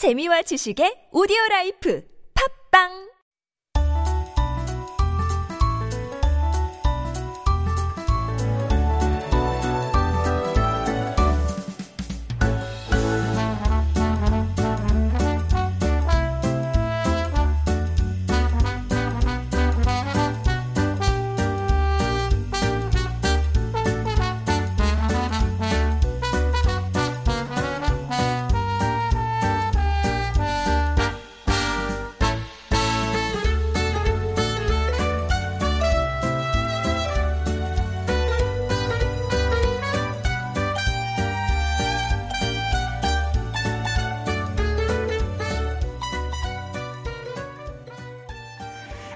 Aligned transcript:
재미와 0.00 0.40
지식의 0.48 1.12
오디오 1.12 1.36
라이프. 1.50 2.00
팝빵 2.32 3.09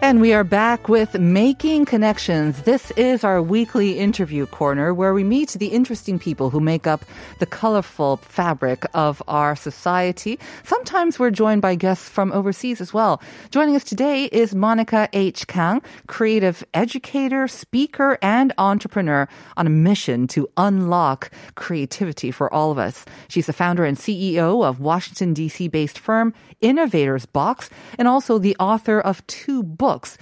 And 0.04 0.20
we 0.20 0.34
are 0.34 0.44
back 0.44 0.86
with 0.86 1.18
Making 1.18 1.86
Connections. 1.86 2.64
This 2.64 2.90
is 2.90 3.24
our 3.24 3.40
weekly 3.40 3.98
interview 3.98 4.44
corner 4.44 4.92
where 4.92 5.14
we 5.14 5.24
meet 5.24 5.52
the 5.52 5.68
interesting 5.68 6.18
people 6.18 6.50
who 6.50 6.60
make 6.60 6.86
up 6.86 7.06
the 7.38 7.46
colorful 7.46 8.18
fabric 8.18 8.84
of 8.92 9.22
our 9.28 9.56
society. 9.56 10.38
Sometimes 10.62 11.18
we're 11.18 11.30
joined 11.30 11.62
by 11.62 11.74
guests 11.74 12.06
from 12.06 12.32
overseas 12.32 12.82
as 12.82 12.92
well. 12.92 13.22
Joining 13.50 13.76
us 13.76 13.82
today 13.82 14.24
is 14.24 14.54
Monica 14.54 15.08
H. 15.14 15.46
Kang, 15.46 15.80
creative 16.06 16.62
educator, 16.74 17.48
speaker, 17.48 18.18
and 18.20 18.52
entrepreneur 18.58 19.26
on 19.56 19.66
a 19.66 19.70
mission 19.70 20.26
to 20.26 20.46
unlock 20.58 21.30
creativity 21.54 22.30
for 22.30 22.52
all 22.52 22.70
of 22.70 22.76
us. 22.76 23.06
She's 23.28 23.46
the 23.46 23.54
founder 23.54 23.86
and 23.86 23.96
CEO 23.96 24.66
of 24.66 24.80
Washington, 24.80 25.32
D.C. 25.32 25.68
based 25.68 25.98
firm 25.98 26.34
Innovators 26.60 27.24
Box 27.24 27.70
and 27.98 28.06
also 28.06 28.36
the 28.36 28.54
author 28.60 29.00
of 29.00 29.26
two 29.26 29.62
books 29.62 29.93
books. 29.94 30.18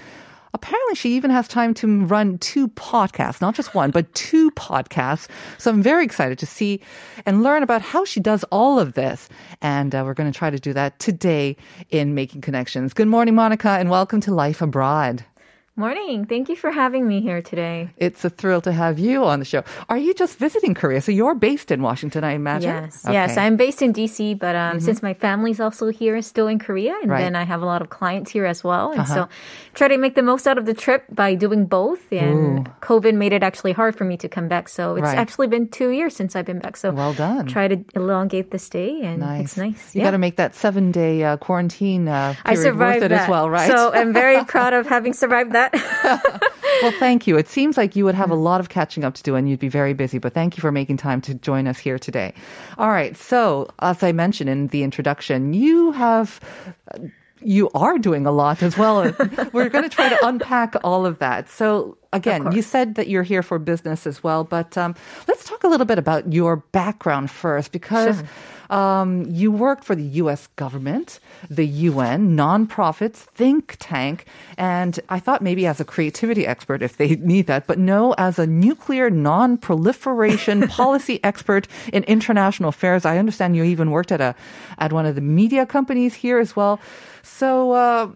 Apparently, 0.55 0.95
she 0.95 1.17
even 1.17 1.31
has 1.31 1.49
time 1.49 1.73
to 1.73 2.05
run 2.05 2.37
two 2.37 2.69
podcasts, 2.69 3.41
not 3.41 3.55
just 3.55 3.75
one, 3.75 3.91
but 3.91 4.13
two 4.13 4.51
podcasts. 4.51 5.27
So 5.57 5.71
I'm 5.71 5.83
very 5.83 6.05
excited 6.05 6.39
to 6.41 6.47
see 6.47 6.81
and 7.25 7.43
learn 7.43 7.63
about 7.63 7.81
how 7.81 8.05
she 8.05 8.21
does 8.21 8.45
all 8.51 8.79
of 8.79 8.93
this. 8.93 9.31
And 9.63 9.95
uh, 9.95 10.03
we're 10.05 10.13
going 10.13 10.31
to 10.31 10.39
try 10.39 10.51
to 10.51 10.59
do 10.59 10.75
that 10.75 10.99
today 10.99 11.57
in 11.89 12.15
Making 12.15 12.43
Connections. 12.43 12.93
Good 12.93 13.09
morning, 13.09 13.35
Monica, 13.35 13.71
and 13.71 13.89
welcome 13.89 14.21
to 14.21 14.35
Life 14.35 14.61
Abroad. 14.61 15.25
Morning. 15.75 16.27
Thank 16.27 16.51
you 16.51 16.57
for 16.57 16.71
having 16.71 17.09
me 17.09 17.23
here 17.23 17.41
today. 17.41 17.89
It's 17.97 18.27
a 18.27 18.31
thrill 18.31 18.61
to 18.61 18.73
have 18.73 18.99
you 18.99 19.25
on 19.25 19.39
the 19.39 19.47
show. 19.47 19.65
Are 19.89 19.97
you 19.97 20.13
just 20.13 20.37
visiting 20.37 20.75
Korea? 20.75 21.01
So 21.01 21.11
you're 21.13 21.35
based 21.35 21.71
in 21.71 21.81
Washington, 21.81 22.25
I 22.25 22.33
imagine? 22.33 22.69
Yes. 22.69 23.07
Okay. 23.07 23.15
Yes. 23.15 23.39
I'm 23.39 23.57
based 23.57 23.81
in 23.81 23.95
DC, 23.95 24.39
but 24.39 24.55
um, 24.55 24.77
mm-hmm. 24.77 24.85
since 24.85 25.03
my 25.03 25.15
family's 25.15 25.61
also 25.61 25.89
here, 25.89 26.21
still 26.21 26.47
in 26.47 26.59
Korea, 26.59 26.95
and 27.01 27.11
right. 27.11 27.23
then 27.23 27.35
I 27.35 27.45
have 27.45 27.63
a 27.63 27.65
lot 27.65 27.81
of 27.81 27.89
clients 27.89 28.31
here 28.31 28.45
as 28.45 28.63
well. 28.63 28.93
And 28.93 29.01
uh-huh. 29.01 29.15
so 29.15 29.29
try 29.73 29.89
to 29.89 29.97
make 29.97 30.15
the 30.15 30.23
most 30.23 30.47
out 30.47 30.59
of 30.59 30.67
the 30.67 30.75
trip 30.75 31.05
by 31.11 31.35
doing 31.35 31.65
both. 31.65 32.13
And 32.13 32.69
Ooh. 32.69 32.73
COVID 32.83 33.15
made 33.15 33.33
it 33.33 33.43
actually 33.43 33.73
hard 33.73 33.97
for 33.97 34.05
me 34.05 34.19
to 34.19 34.29
come 34.29 34.49
back. 34.49 34.69
So 34.69 34.97
it's 34.97 35.05
right. 35.05 35.17
actually 35.17 35.47
been 35.47 35.69
two 35.69 35.89
years 35.89 36.15
since 36.15 36.37
I've 36.37 36.45
been 36.45 36.59
back. 36.59 36.77
So 36.77 36.91
well 36.93 37.15
done. 37.15 37.47
Try 37.47 37.69
to 37.69 37.83
elongate 37.95 38.51
the 38.51 38.59
stay, 38.59 39.01
and 39.01 39.21
nice. 39.21 39.45
it's 39.45 39.57
nice. 39.57 39.95
You 39.95 40.01
yeah. 40.01 40.09
got 40.09 40.11
to 40.11 40.19
make 40.19 40.37
that 40.37 40.55
seven 40.55 40.93
day 40.93 41.25
uh, 41.25 41.39
quarantine 41.39 42.09
uh, 42.09 42.37
period 42.45 42.61
I 42.61 42.63
survived 42.63 43.01
worth 43.01 43.05
it 43.05 43.09
that. 43.09 43.23
as 43.23 43.29
well, 43.31 43.49
right? 43.49 43.73
So 43.73 43.91
I'm 43.91 44.13
very 44.13 44.45
proud 44.53 44.75
of 44.75 44.87
having 44.87 45.15
survived 45.15 45.53
that. 45.53 45.62
well, 46.83 46.93
thank 46.99 47.27
you. 47.27 47.37
It 47.37 47.49
seems 47.49 47.77
like 47.77 47.95
you 47.97 48.05
would 48.05 48.15
have 48.15 48.31
a 48.31 48.35
lot 48.35 48.61
of 48.61 48.69
catching 48.69 49.05
up 49.05 49.15
to 49.15 49.23
do 49.23 49.35
and 49.35 49.49
you'd 49.49 49.61
be 49.61 49.69
very 49.69 49.95
busy, 49.95 50.19
but 50.19 50.35
thank 50.35 50.57
you 50.57 50.61
for 50.61 50.73
making 50.73 50.97
time 50.97 51.21
to 51.23 51.35
join 51.35 51.67
us 51.67 51.79
here 51.79 51.99
today. 51.99 52.35
All 52.79 52.91
right. 52.91 53.17
So, 53.17 53.69
as 53.81 54.03
I 54.03 54.13
mentioned 54.13 54.51
in 54.51 54.69
the 54.69 54.83
introduction, 54.83 55.55
you 55.55 55.93
have 55.93 56.41
you 57.45 57.71
are 57.75 57.99
doing 57.99 58.27
a 58.27 58.33
lot 58.33 58.63
as 58.63 58.79
well. 58.79 59.03
We're 59.53 59.69
going 59.69 59.85
to 59.85 59.91
try 59.91 60.09
to 60.09 60.27
unpack 60.27 60.75
all 60.85 61.07
of 61.07 61.19
that. 61.19 61.49
So, 61.49 61.97
again, 62.13 62.53
you 62.53 62.63
said 62.63 62.95
that 62.97 63.09
you're 63.09 63.23
here 63.23 63.43
for 63.43 63.59
business 63.59 64.07
as 64.07 64.23
well, 64.23 64.45
but 64.45 64.77
um, 64.77 64.95
let's 65.29 65.45
talk 65.45 65.65
a 65.65 65.69
little 65.69 65.87
bit 65.87 65.99
about 65.99 66.33
your 66.33 66.57
background 66.57 67.31
first 67.31 67.73
because. 67.73 68.17
Sure. 68.17 68.29
Um, 68.71 69.27
you 69.29 69.53
worked 69.53 69.85
for 69.85 69.95
the 69.95 70.03
U.S. 70.03 70.47
government, 70.57 71.21
the 71.51 71.67
UN, 71.67 72.35
nonprofits, 72.35 73.17
think 73.17 73.77
tank, 73.79 74.25
and 74.57 74.99
I 75.11 75.21
thought 75.21 75.43
maybe 75.43 75.67
as 75.67 75.79
a 75.79 75.85
creativity 75.85 76.47
expert 76.47 76.83
if 76.83 76.97
they 76.97 77.09
need 77.17 77.49
that, 77.49 77.67
but 77.67 77.79
no, 77.79 78.15
as 78.17 78.39
a 78.39 78.47
nuclear 78.47 79.11
non-proliferation 79.11 80.69
policy 80.69 81.23
expert 81.23 81.69
in 81.93 82.03
international 82.05 82.71
affairs. 82.71 83.05
I 83.05 83.19
understand 83.19 83.57
you 83.57 83.65
even 83.65 83.91
worked 83.91 84.11
at 84.11 84.23
a 84.23 84.35
at 84.79 84.91
one 84.91 85.05
of 85.05 85.17
the 85.17 85.21
media 85.21 85.67
companies 85.67 86.15
here 86.15 86.39
as 86.39 86.57
well. 86.57 86.81
So, 87.23 87.73
uh, 87.73 88.09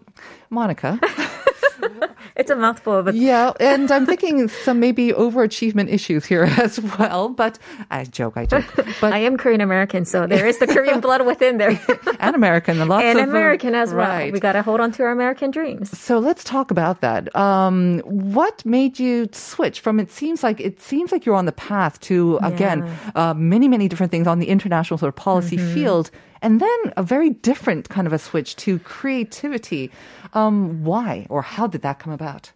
Monica. 0.49 0.99
it's 2.35 2.49
a 2.49 2.55
mouthful, 2.55 3.03
but 3.03 3.15
yeah, 3.15 3.53
and 3.59 3.91
I'm 3.91 4.05
thinking 4.05 4.47
some 4.47 4.79
maybe 4.79 5.11
overachievement 5.11 5.89
issues 5.89 6.25
here 6.25 6.43
as 6.57 6.79
well. 6.79 7.29
But 7.29 7.59
I 7.91 8.05
joke, 8.05 8.37
I 8.37 8.45
joke. 8.45 8.65
But 9.01 9.13
I 9.13 9.19
am 9.19 9.37
Korean 9.37 9.61
American, 9.61 10.05
so 10.05 10.27
there 10.27 10.47
is 10.47 10.59
the 10.59 10.67
Korean 10.67 10.99
blood 10.99 11.25
within 11.25 11.57
there, 11.57 11.79
and 12.19 12.35
American, 12.35 12.79
and 12.79 12.89
lots 12.89 13.03
and 13.03 13.19
of 13.19 13.29
American 13.29 13.75
as 13.75 13.93
well. 13.93 14.07
Right. 14.07 14.33
We 14.33 14.39
got 14.39 14.53
to 14.53 14.61
hold 14.61 14.79
on 14.79 14.91
to 14.93 15.03
our 15.03 15.11
American 15.11 15.51
dreams. 15.51 15.97
So 15.97 16.19
let's 16.19 16.43
talk 16.43 16.71
about 16.71 17.01
that. 17.01 17.35
Um, 17.35 17.99
what 17.99 18.65
made 18.65 18.99
you 18.99 19.29
switch 19.31 19.79
from? 19.79 19.99
It 19.99 20.11
seems 20.11 20.43
like 20.43 20.59
it 20.59 20.81
seems 20.81 21.11
like 21.11 21.25
you're 21.25 21.35
on 21.35 21.45
the 21.45 21.51
path 21.51 21.99
to 22.01 22.37
again 22.41 22.85
yeah. 22.85 23.31
uh, 23.31 23.33
many 23.33 23.67
many 23.67 23.87
different 23.87 24.11
things 24.11 24.27
on 24.27 24.39
the 24.39 24.47
international 24.47 24.97
sort 24.97 25.09
of 25.09 25.15
policy 25.15 25.57
mm-hmm. 25.57 25.73
field 25.73 26.11
and 26.41 26.59
then 26.59 26.93
a 26.95 27.03
very 27.03 27.29
different 27.29 27.89
kind 27.89 28.07
of 28.07 28.13
a 28.13 28.19
switch 28.19 28.55
to 28.57 28.79
creativity. 28.79 29.91
Um, 30.33 30.83
why 30.83 31.27
or 31.29 31.41
how 31.41 31.67
did 31.67 31.81
that 31.81 31.99
come 31.99 32.13
about? 32.13 32.51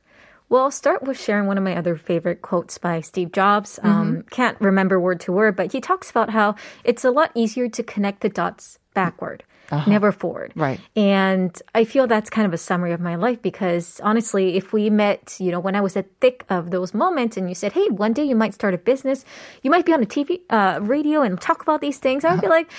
Well, 0.51 0.63
I'll 0.63 0.71
start 0.71 1.03
with 1.03 1.17
sharing 1.17 1.47
one 1.47 1.57
of 1.57 1.63
my 1.63 1.77
other 1.77 1.95
favorite 1.95 2.41
quotes 2.41 2.77
by 2.77 2.99
Steve 2.99 3.31
Jobs. 3.31 3.79
Um, 3.83 4.17
mm-hmm. 4.17 4.27
Can't 4.31 4.59
remember 4.59 4.99
word 4.99 5.21
to 5.21 5.31
word, 5.31 5.55
but 5.55 5.71
he 5.71 5.79
talks 5.79 6.09
about 6.09 6.29
how 6.29 6.55
it's 6.83 7.05
a 7.05 7.09
lot 7.09 7.31
easier 7.33 7.69
to 7.69 7.81
connect 7.81 8.19
the 8.19 8.27
dots 8.27 8.77
backward. 8.93 9.45
Uh-huh. 9.71 9.89
never 9.89 10.11
forward. 10.11 10.51
Right. 10.53 10.81
And 10.97 11.57
I 11.73 11.85
feel 11.85 12.05
that's 12.05 12.29
kind 12.29 12.45
of 12.45 12.53
a 12.53 12.57
summary 12.57 12.91
of 12.91 12.99
my 12.99 13.15
life 13.15 13.41
because 13.41 14.01
honestly, 14.03 14.57
if 14.57 14.73
we 14.73 14.89
met, 14.89 15.37
you 15.39 15.49
know, 15.49 15.61
when 15.61 15.77
I 15.77 15.81
was 15.81 15.95
at 15.95 16.07
thick 16.19 16.43
of 16.49 16.71
those 16.71 16.93
moments 16.93 17.37
and 17.37 17.47
you 17.47 17.55
said, 17.55 17.71
hey, 17.71 17.87
one 17.87 18.11
day 18.11 18.25
you 18.25 18.35
might 18.35 18.53
start 18.53 18.73
a 18.73 18.77
business, 18.77 19.23
you 19.63 19.71
might 19.71 19.85
be 19.85 19.93
on 19.93 20.03
a 20.03 20.05
TV, 20.05 20.41
uh, 20.49 20.79
radio 20.81 21.21
and 21.21 21.39
talk 21.39 21.61
about 21.61 21.79
these 21.79 21.99
things, 21.99 22.25
I 22.25 22.33
would 22.33 22.41
be 22.41 22.49
like, 22.49 22.69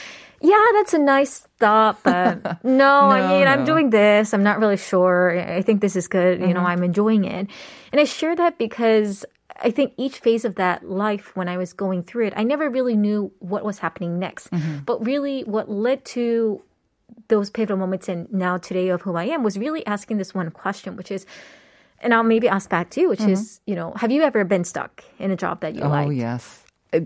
yeah, 0.43 0.65
that's 0.75 0.95
a 0.95 0.99
nice 0.99 1.47
thought, 1.59 2.03
but 2.03 2.43
no, 2.43 2.59
no 2.65 3.11
I 3.11 3.29
mean, 3.29 3.45
no. 3.45 3.51
I'm 3.51 3.65
doing 3.65 3.91
this. 3.91 4.35
I'm 4.35 4.43
not 4.43 4.59
really 4.59 4.77
sure. 4.77 5.39
I 5.39 5.63
think 5.63 5.81
this 5.81 5.97
is 5.97 6.09
good. 6.09 6.39
Mm-hmm. 6.39 6.49
You 6.49 6.55
know, 6.55 6.61
mm-hmm. 6.61 6.69
I'm 6.69 6.83
enjoying 6.83 7.25
it. 7.25 7.49
And 7.93 8.01
I 8.01 8.05
share 8.05 8.35
that 8.37 8.59
because 8.59 9.25
I 9.61 9.71
think 9.71 9.95
each 9.97 10.19
phase 10.19 10.45
of 10.45 10.57
that 10.57 10.89
life, 10.89 11.37
when 11.37 11.49
I 11.49 11.57
was 11.57 11.73
going 11.73 12.03
through 12.03 12.27
it, 12.27 12.33
I 12.37 12.43
never 12.43 12.69
really 12.69 12.97
knew 12.97 13.33
what 13.39 13.65
was 13.65 13.79
happening 13.79 14.19
next. 14.19 14.51
Mm-hmm. 14.51 14.79
But 14.85 15.05
really, 15.05 15.43
what 15.43 15.71
led 15.71 16.05
to 16.17 16.63
those 17.29 17.51
pivotal 17.51 17.77
moments 17.77 18.09
and 18.09 18.31
now 18.33 18.59
today 18.59 18.89
of 18.89 19.03
who 19.03 19.17
I 19.17 19.25
am 19.25 19.43
was 19.43 19.59
really 19.59 19.87
asking 19.87 20.19
this 20.19 20.35
one 20.35 20.51
question, 20.51 20.97
which 20.97 21.11
is, 21.11 21.25
and 22.01 22.13
I'll 22.13 22.23
maybe 22.23 22.49
ask 22.49 22.69
back 22.69 22.91
too, 22.91 23.09
which 23.09 23.21
mm-hmm. 23.21 23.31
is, 23.31 23.61
you 23.67 23.75
know, 23.75 23.93
have 23.97 24.11
you 24.11 24.23
ever 24.23 24.45
been 24.45 24.65
stuck 24.65 25.05
in 25.19 25.31
a 25.31 25.37
job 25.37 25.61
that 25.61 25.75
you 25.75 25.83
like? 25.83 26.09
Oh, 26.09 26.11
yes. 26.11 26.65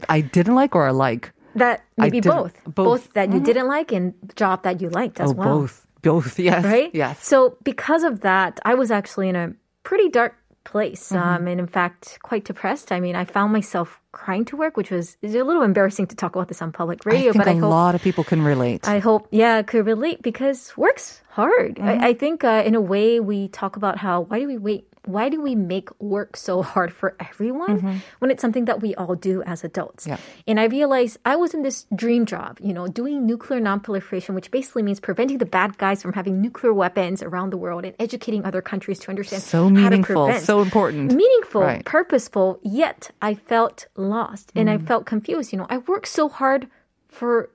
I 0.08 0.20
didn't 0.20 0.54
like 0.54 0.74
or 0.74 0.86
I 0.86 0.90
like? 0.90 1.32
That 1.56 1.84
maybe 1.96 2.20
both. 2.20 2.54
both. 2.64 2.74
both 2.74 3.12
that 3.14 3.28
you 3.28 3.36
mm-hmm. 3.36 3.44
didn't 3.44 3.68
like 3.68 3.92
and 3.92 4.14
job 4.36 4.62
that 4.62 4.80
you 4.80 4.88
liked 4.90 5.20
as 5.20 5.30
oh, 5.30 5.34
well 5.34 5.60
both 5.60 5.86
both 6.02 6.38
yes 6.50 6.64
right 6.64 6.90
yes 6.94 7.24
so 7.24 7.56
because 7.62 8.04
of 8.04 8.20
that 8.20 8.60
i 8.64 8.74
was 8.74 8.90
actually 8.90 9.28
in 9.28 9.36
a 9.36 9.52
pretty 9.82 10.08
dark 10.08 10.36
place 10.64 11.12
mm-hmm. 11.12 11.22
um, 11.22 11.46
and 11.46 11.60
in 11.60 11.66
fact 11.66 12.18
quite 12.22 12.44
depressed 12.44 12.90
i 12.90 12.98
mean 12.98 13.14
i 13.14 13.24
found 13.24 13.52
myself 13.52 14.00
crying 14.12 14.44
to 14.44 14.56
work 14.56 14.76
which 14.76 14.90
was 14.90 15.16
is 15.22 15.34
a 15.34 15.44
little 15.44 15.62
embarrassing 15.62 16.06
to 16.06 16.16
talk 16.16 16.34
about 16.34 16.48
this 16.48 16.60
on 16.60 16.72
public 16.72 17.04
radio 17.06 17.30
I 17.30 17.32
think 17.32 17.44
but 17.44 17.46
a 17.46 17.50
I 17.50 17.54
hope, 17.54 17.62
a 17.62 17.66
lot 17.66 17.94
of 17.94 18.02
people 18.02 18.24
can 18.24 18.42
relate 18.42 18.88
i 18.88 18.98
hope 18.98 19.28
yeah 19.30 19.62
could 19.62 19.86
relate 19.86 20.22
because 20.22 20.76
work's 20.76 21.22
hard 21.30 21.76
mm-hmm. 21.76 21.86
I, 21.86 22.08
I, 22.08 22.12
think 22.14 22.42
uh, 22.42 22.62
in 22.64 22.74
a 22.74 22.80
way 22.80 23.20
we 23.20 23.48
talk 23.48 23.76
about 23.76 23.98
how 23.98 24.22
why 24.22 24.40
do 24.40 24.46
we 24.46 24.58
wait 24.58 24.88
why 25.06 25.28
do 25.28 25.40
we 25.40 25.54
make 25.54 25.88
work 26.00 26.36
so 26.36 26.62
hard 26.62 26.92
for 26.92 27.16
everyone 27.20 27.78
mm-hmm. 27.78 27.96
when 28.18 28.30
it's 28.30 28.42
something 28.42 28.66
that 28.66 28.82
we 28.82 28.94
all 28.96 29.14
do 29.14 29.42
as 29.44 29.64
adults? 29.64 30.06
Yeah. 30.06 30.18
And 30.46 30.58
I 30.58 30.64
realized 30.64 31.18
I 31.24 31.36
was 31.36 31.54
in 31.54 31.62
this 31.62 31.86
dream 31.94 32.26
job, 32.26 32.58
you 32.60 32.74
know, 32.74 32.88
doing 32.88 33.24
nuclear 33.24 33.60
nonproliferation, 33.60 34.34
which 34.34 34.50
basically 34.50 34.82
means 34.82 35.00
preventing 35.00 35.38
the 35.38 35.46
bad 35.46 35.78
guys 35.78 36.02
from 36.02 36.12
having 36.12 36.40
nuclear 36.40 36.72
weapons 36.72 37.22
around 37.22 37.50
the 37.50 37.56
world 37.56 37.84
and 37.84 37.94
educating 37.98 38.44
other 38.44 38.60
countries 38.60 38.98
to 39.00 39.10
understand 39.10 39.42
so 39.42 39.70
meaningful, 39.70 40.32
so 40.34 40.60
important, 40.60 41.14
meaningful, 41.14 41.62
right. 41.62 41.84
purposeful. 41.84 42.58
Yet 42.62 43.10
I 43.22 43.34
felt 43.34 43.86
lost 43.96 44.52
and 44.54 44.68
mm. 44.68 44.72
I 44.72 44.78
felt 44.78 45.06
confused. 45.06 45.52
You 45.52 45.60
know, 45.60 45.66
I 45.70 45.78
worked 45.78 46.08
so 46.08 46.28
hard 46.28 46.68
for 47.08 47.50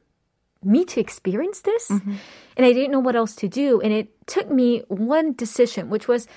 me 0.64 0.86
to 0.86 1.00
experience 1.00 1.62
this. 1.62 1.90
And 1.90 2.66
I 2.66 2.74
didn't 2.74 2.92
know 2.92 3.00
what 3.00 3.16
else 3.16 3.36
to 3.38 3.48
do. 3.48 3.82
And 3.82 3.92
it 3.92 4.28
took 4.28 4.50
me 4.52 4.84
one 4.88 5.34
decision, 5.34 5.90
which 5.90 6.08
was 6.08 6.28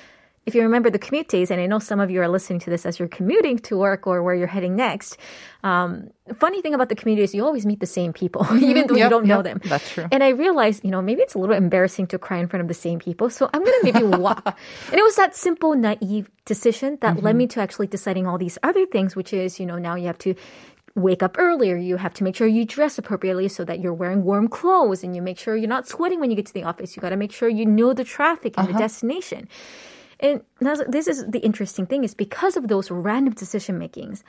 if 0.47 0.55
you 0.55 0.63
remember 0.63 0.91
the 0.91 0.99
commute 0.99 1.29
days, 1.29 1.51
and 1.51 1.61
I 1.61 1.67
know 1.67 1.79
some 1.79 2.01
of 2.01 2.11
you 2.11 2.21
are 2.21 2.29
listening 2.29 2.61
to 2.61 2.71
this 2.71 2.85
as 2.85 2.99
you're 2.99 3.09
commuting 3.09 3.59
to 3.61 3.79
work 3.79 4.07
or 4.07 4.23
where 4.23 4.35
you're 4.35 4.47
heading 4.47 4.77
next. 4.77 5.17
Um, 5.63 6.11
funny 6.39 6.61
thing 6.61 6.75
about 6.75 6.91
the 6.91 6.95
commute 6.95 7.19
is 7.19 7.35
you 7.35 7.45
always 7.45 7.65
meet 7.65 7.81
the 7.81 7.87
same 7.87 8.13
people, 8.13 8.43
mm-hmm. 8.45 8.65
even 8.65 8.87
though 8.87 8.97
you 8.97 9.09
don't 9.09 9.27
know 9.27 9.41
them. 9.41 9.61
that's 9.65 9.91
true. 9.91 10.07
And 10.13 10.23
I 10.23 10.29
realized, 10.29 10.85
you 10.85 10.91
know, 10.91 11.01
maybe 11.01 11.23
it's 11.23 11.35
a 11.35 11.39
little 11.39 11.57
embarrassing 11.57 12.09
to 12.09 12.19
cry 12.19 12.39
in 12.39 12.49
front 12.49 12.61
of 12.61 12.69
the 12.69 12.75
same 12.75 12.99
people. 12.99 13.31
So 13.31 13.49
I'm 13.55 13.65
going 13.65 13.81
to 13.81 13.93
maybe 13.93 14.17
walk. 14.19 14.59
and 14.91 14.99
it 15.01 15.03
was 15.03 15.17
that 15.17 15.35
simple, 15.35 15.75
naive 15.75 16.31
decision 16.45 16.99
that 17.01 17.23
led 17.23 17.31
mm-hmm. 17.31 17.39
me 17.39 17.47
to 17.49 17.61
actually 17.61 17.87
deciding 17.87 18.27
all 18.27 18.37
these 18.37 18.59
other 18.63 18.85
things, 18.85 19.17
which 19.17 19.33
is, 19.33 19.59
you 19.59 19.65
know, 19.65 19.79
now 19.79 19.95
you 19.95 20.07
have 20.07 20.19
to 20.19 20.35
wake 20.95 21.23
up 21.23 21.37
earlier. 21.39 21.77
You 21.77 21.97
have 21.97 22.15
to 22.15 22.25
make 22.25 22.37
sure 22.37 22.47
you 22.47 22.65
dress 22.65 22.99
appropriately 22.99 23.49
so 23.49 23.65
that 23.65 23.81
you're 23.81 23.95
wearing 23.95 24.25
warm 24.25 24.49
clothes 24.49 25.03
and 25.03 25.17
you 25.17 25.23
make 25.23 25.39
sure 25.39 25.57
you're 25.57 25.69
not 25.69 25.89
sweating 25.89 26.21
when 26.21 26.31
you 26.31 26.37
get 26.37 26.47
to 26.47 26.55
the 26.55 26.65
office. 26.65 26.95
You 26.95 27.01
got 27.01 27.11
to 27.11 27.17
make 27.17 27.33
sure 27.33 27.49
you 27.49 27.67
know 27.67 27.95
the 27.95 28.05
traffic 28.05 28.55
and 28.59 28.69
the 28.69 28.73
uh-huh. 28.73 28.81
destination. 28.81 29.49
And 30.21 30.43
this 30.61 31.07
is 31.09 31.27
the 31.27 31.41
interesting 31.41 31.87
thing 31.87 32.05
is 32.05 32.15
because 32.15 32.57
of 32.57 32.69
those 32.69 32.91
random 32.91 33.35
decision 33.35 33.79
makings, 33.79 34.25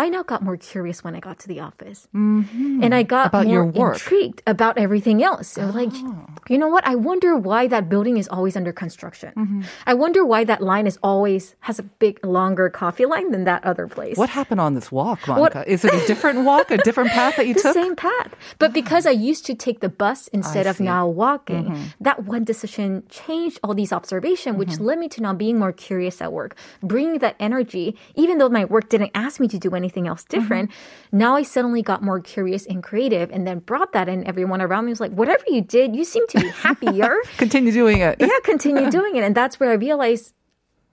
I 0.00 0.08
now 0.08 0.22
got 0.22 0.42
more 0.42 0.56
curious 0.56 1.04
when 1.04 1.14
I 1.14 1.20
got 1.20 1.38
to 1.40 1.48
the 1.48 1.60
office. 1.60 2.08
Mm-hmm. 2.14 2.82
And 2.82 2.94
I 2.94 3.02
got 3.02 3.26
About 3.26 3.46
more 3.46 3.92
intrigued 3.92 4.42
about 4.46 4.78
everything 4.78 5.22
else. 5.22 5.48
So 5.48 5.66
like, 5.66 5.90
oh. 5.92 6.26
you 6.48 6.56
know 6.56 6.68
what? 6.68 6.86
I 6.86 6.94
wonder 6.94 7.36
why 7.36 7.66
that 7.66 7.90
building 7.90 8.16
is 8.16 8.26
always 8.28 8.56
under 8.56 8.72
construction. 8.72 9.34
Mm-hmm. 9.36 9.60
I 9.84 9.92
wonder 9.92 10.24
why 10.24 10.44
that 10.44 10.62
line 10.62 10.86
is 10.86 10.98
always 11.02 11.54
has 11.60 11.78
a 11.78 11.82
big, 11.82 12.24
longer 12.24 12.70
coffee 12.70 13.04
line 13.04 13.30
than 13.30 13.44
that 13.44 13.62
other 13.62 13.86
place. 13.86 14.16
What 14.16 14.30
happened 14.30 14.58
on 14.58 14.72
this 14.72 14.90
walk, 14.90 15.28
Monica? 15.28 15.70
Is 15.70 15.84
it 15.84 15.92
a 15.92 16.06
different 16.06 16.46
walk, 16.46 16.70
a 16.70 16.78
different 16.78 17.10
path 17.10 17.36
that 17.36 17.46
you 17.46 17.52
the 17.60 17.60
took? 17.60 17.74
same 17.74 17.94
path. 17.94 18.34
But 18.58 18.72
because 18.72 19.04
I 19.04 19.10
used 19.10 19.44
to 19.46 19.54
take 19.54 19.80
the 19.80 19.90
bus 19.90 20.28
instead 20.28 20.66
of 20.66 20.80
now 20.80 21.06
walking, 21.06 21.66
mm-hmm. 21.66 21.84
that 22.00 22.24
one 22.24 22.44
decision 22.44 23.02
changed 23.10 23.60
all 23.62 23.74
these 23.74 23.92
observations, 23.92 24.56
which 24.56 24.80
led 24.80 24.98
me 24.98 25.10
to 25.10 25.20
now 25.20 25.34
being 25.34 25.58
more 25.58 25.72
curious 25.72 26.22
at 26.22 26.32
work, 26.32 26.56
bringing 26.82 27.18
that 27.18 27.36
energy, 27.38 27.98
even 28.14 28.38
though 28.38 28.48
my 28.48 28.64
work 28.64 28.88
didn't 28.88 29.10
ask 29.14 29.38
me 29.40 29.48
to 29.48 29.58
do 29.58 29.74
anything 29.74 29.89
else 30.06 30.24
different. 30.24 30.70
Now 31.12 31.36
I 31.36 31.42
suddenly 31.42 31.82
got 31.82 32.02
more 32.02 32.20
curious 32.20 32.66
and 32.66 32.82
creative 32.82 33.30
and 33.30 33.46
then 33.46 33.58
brought 33.60 33.92
that 33.92 34.08
in. 34.08 34.26
Everyone 34.26 34.60
around 34.60 34.84
me 34.86 34.90
was 34.90 35.00
like, 35.00 35.12
whatever 35.12 35.44
you 35.48 35.60
did, 35.60 35.94
you 35.96 36.04
seem 36.04 36.26
to 36.28 36.40
be 36.40 36.48
happier. 36.48 37.16
Continue 37.38 37.72
doing 37.72 37.98
it. 38.00 38.16
yeah, 38.20 38.28
continue 38.44 38.90
doing 38.98 39.16
it. 39.16 39.22
And 39.24 39.34
that's 39.34 39.58
where 39.60 39.70
I 39.70 39.74
realized, 39.74 40.32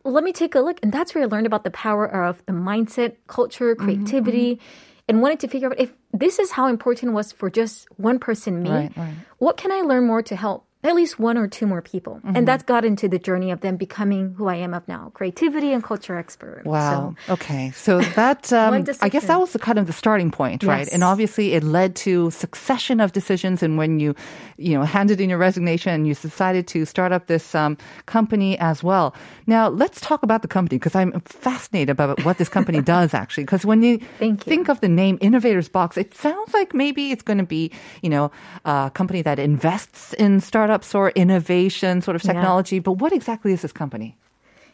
let 0.04 0.24
me 0.24 0.32
take 0.32 0.56
a 0.56 0.60
look. 0.60 0.80
And 0.84 0.92
that's 0.92 1.14
where 1.16 1.24
I 1.24 1.28
learned 1.28 1.48
about 1.48 1.64
the 1.64 1.72
power 1.72 2.06
of 2.06 2.46
the 2.46 2.54
mindset, 2.54 3.16
culture, 3.28 3.76
Mm-hmm, 3.76 3.84
creativity, 3.84 4.60
and 5.08 5.22
wanted 5.22 5.40
to 5.42 5.48
figure 5.48 5.70
out 5.70 5.80
if 5.80 5.96
this 6.14 6.38
is 6.40 6.52
how 6.52 6.68
important 6.68 7.12
it 7.12 7.14
was 7.16 7.32
for 7.32 7.50
just 7.50 7.88
one 7.98 8.20
person, 8.20 8.62
me, 8.62 8.70
Right, 8.70 8.92
right. 8.98 9.14
what 9.38 9.56
can 9.58 9.72
I 9.72 9.82
learn 9.82 10.06
more 10.06 10.22
to 10.24 10.36
help? 10.36 10.67
At 10.88 10.95
least 10.95 11.19
one 11.19 11.38
or 11.38 11.48
two 11.48 11.68
more 11.68 11.81
people. 11.81 12.22
Mm-hmm. 12.24 12.38
And 12.38 12.48
that's 12.48 12.63
got 12.63 12.86
into 12.86 13.10
the 13.10 13.19
journey 13.19 13.51
of 13.51 13.60
them 13.60 13.75
becoming 13.75 14.34
who 14.38 14.48
I 14.48 14.56
am 14.56 14.74
of 14.74 14.88
now, 14.88 15.12
creativity 15.13 15.74
and 15.74 15.84
culture 15.84 16.18
expert. 16.18 16.63
Wow. 16.66 17.16
So, 17.28 17.34
okay. 17.34 17.72
So 17.72 18.00
that 18.16 18.54
um, 18.60 18.86
I 19.01 19.10
guess 19.10 19.25
that 19.28 19.38
was 19.38 19.51
the 19.51 19.60
kind 19.60 19.78
of 19.78 19.86
the 19.86 19.92
starting 19.92 20.31
point, 20.31 20.63
right? 20.63 20.88
And 20.88 21.04
obviously 21.04 21.54
it 21.54 21.63
led 21.63 21.98
to 22.07 22.31
succession 22.31 23.01
of 23.01 23.12
decisions. 23.12 23.62
And 23.62 23.78
when 23.78 24.00
you, 24.00 24.16
you 24.56 24.78
know, 24.78 24.84
handed 24.84 25.19
in 25.19 25.30
your 25.30 25.39
resignation 25.39 25.92
and 25.92 26.07
you 26.07 26.16
decided 26.16 26.68
to 26.68 26.86
start 26.86 27.12
up 27.12 27.28
this 27.28 27.54
um, 27.54 27.78
company 28.06 28.57
as 28.60 28.81
well. 28.81 29.13
Now 29.45 29.68
let's 29.68 30.00
talk 30.00 30.24
about 30.24 30.42
the 30.42 30.48
company 30.48 30.78
because 30.80 30.95
I'm 30.95 31.12
fascinated 31.22 31.90
about 31.90 32.24
what 32.24 32.38
this 32.38 32.48
company 32.48 32.81
does 32.95 33.13
actually. 33.13 33.44
Because 33.44 33.66
when 33.66 33.83
you, 33.83 34.00
Thank 34.19 34.45
you. 34.45 34.50
think 34.50 34.69
of 34.69 34.80
the 34.80 34.88
name 34.88 35.18
Innovators 35.19 35.68
Box, 35.68 35.98
it 35.98 36.13
sounds 36.13 36.54
like 36.54 36.74
maybe 36.74 37.12
it's 37.12 37.24
going 37.24 37.40
to 37.40 37.45
be, 37.45 37.72
you 38.01 38.10
know, 38.10 38.31
a 38.63 38.90
company 38.94 39.22
that 39.22 39.38
invests 39.38 40.13
in 40.13 40.40
startups 40.40 40.77
or 40.96 41.10
innovation 41.16 42.02
sort 42.02 42.16
of 42.16 42.24
Yeah. 42.24 42.34
technology. 42.34 42.80
But 42.80 42.94
what 42.94 43.12
exactly 43.14 43.54
is 43.54 43.62
this 43.62 43.72
company? 43.74 44.18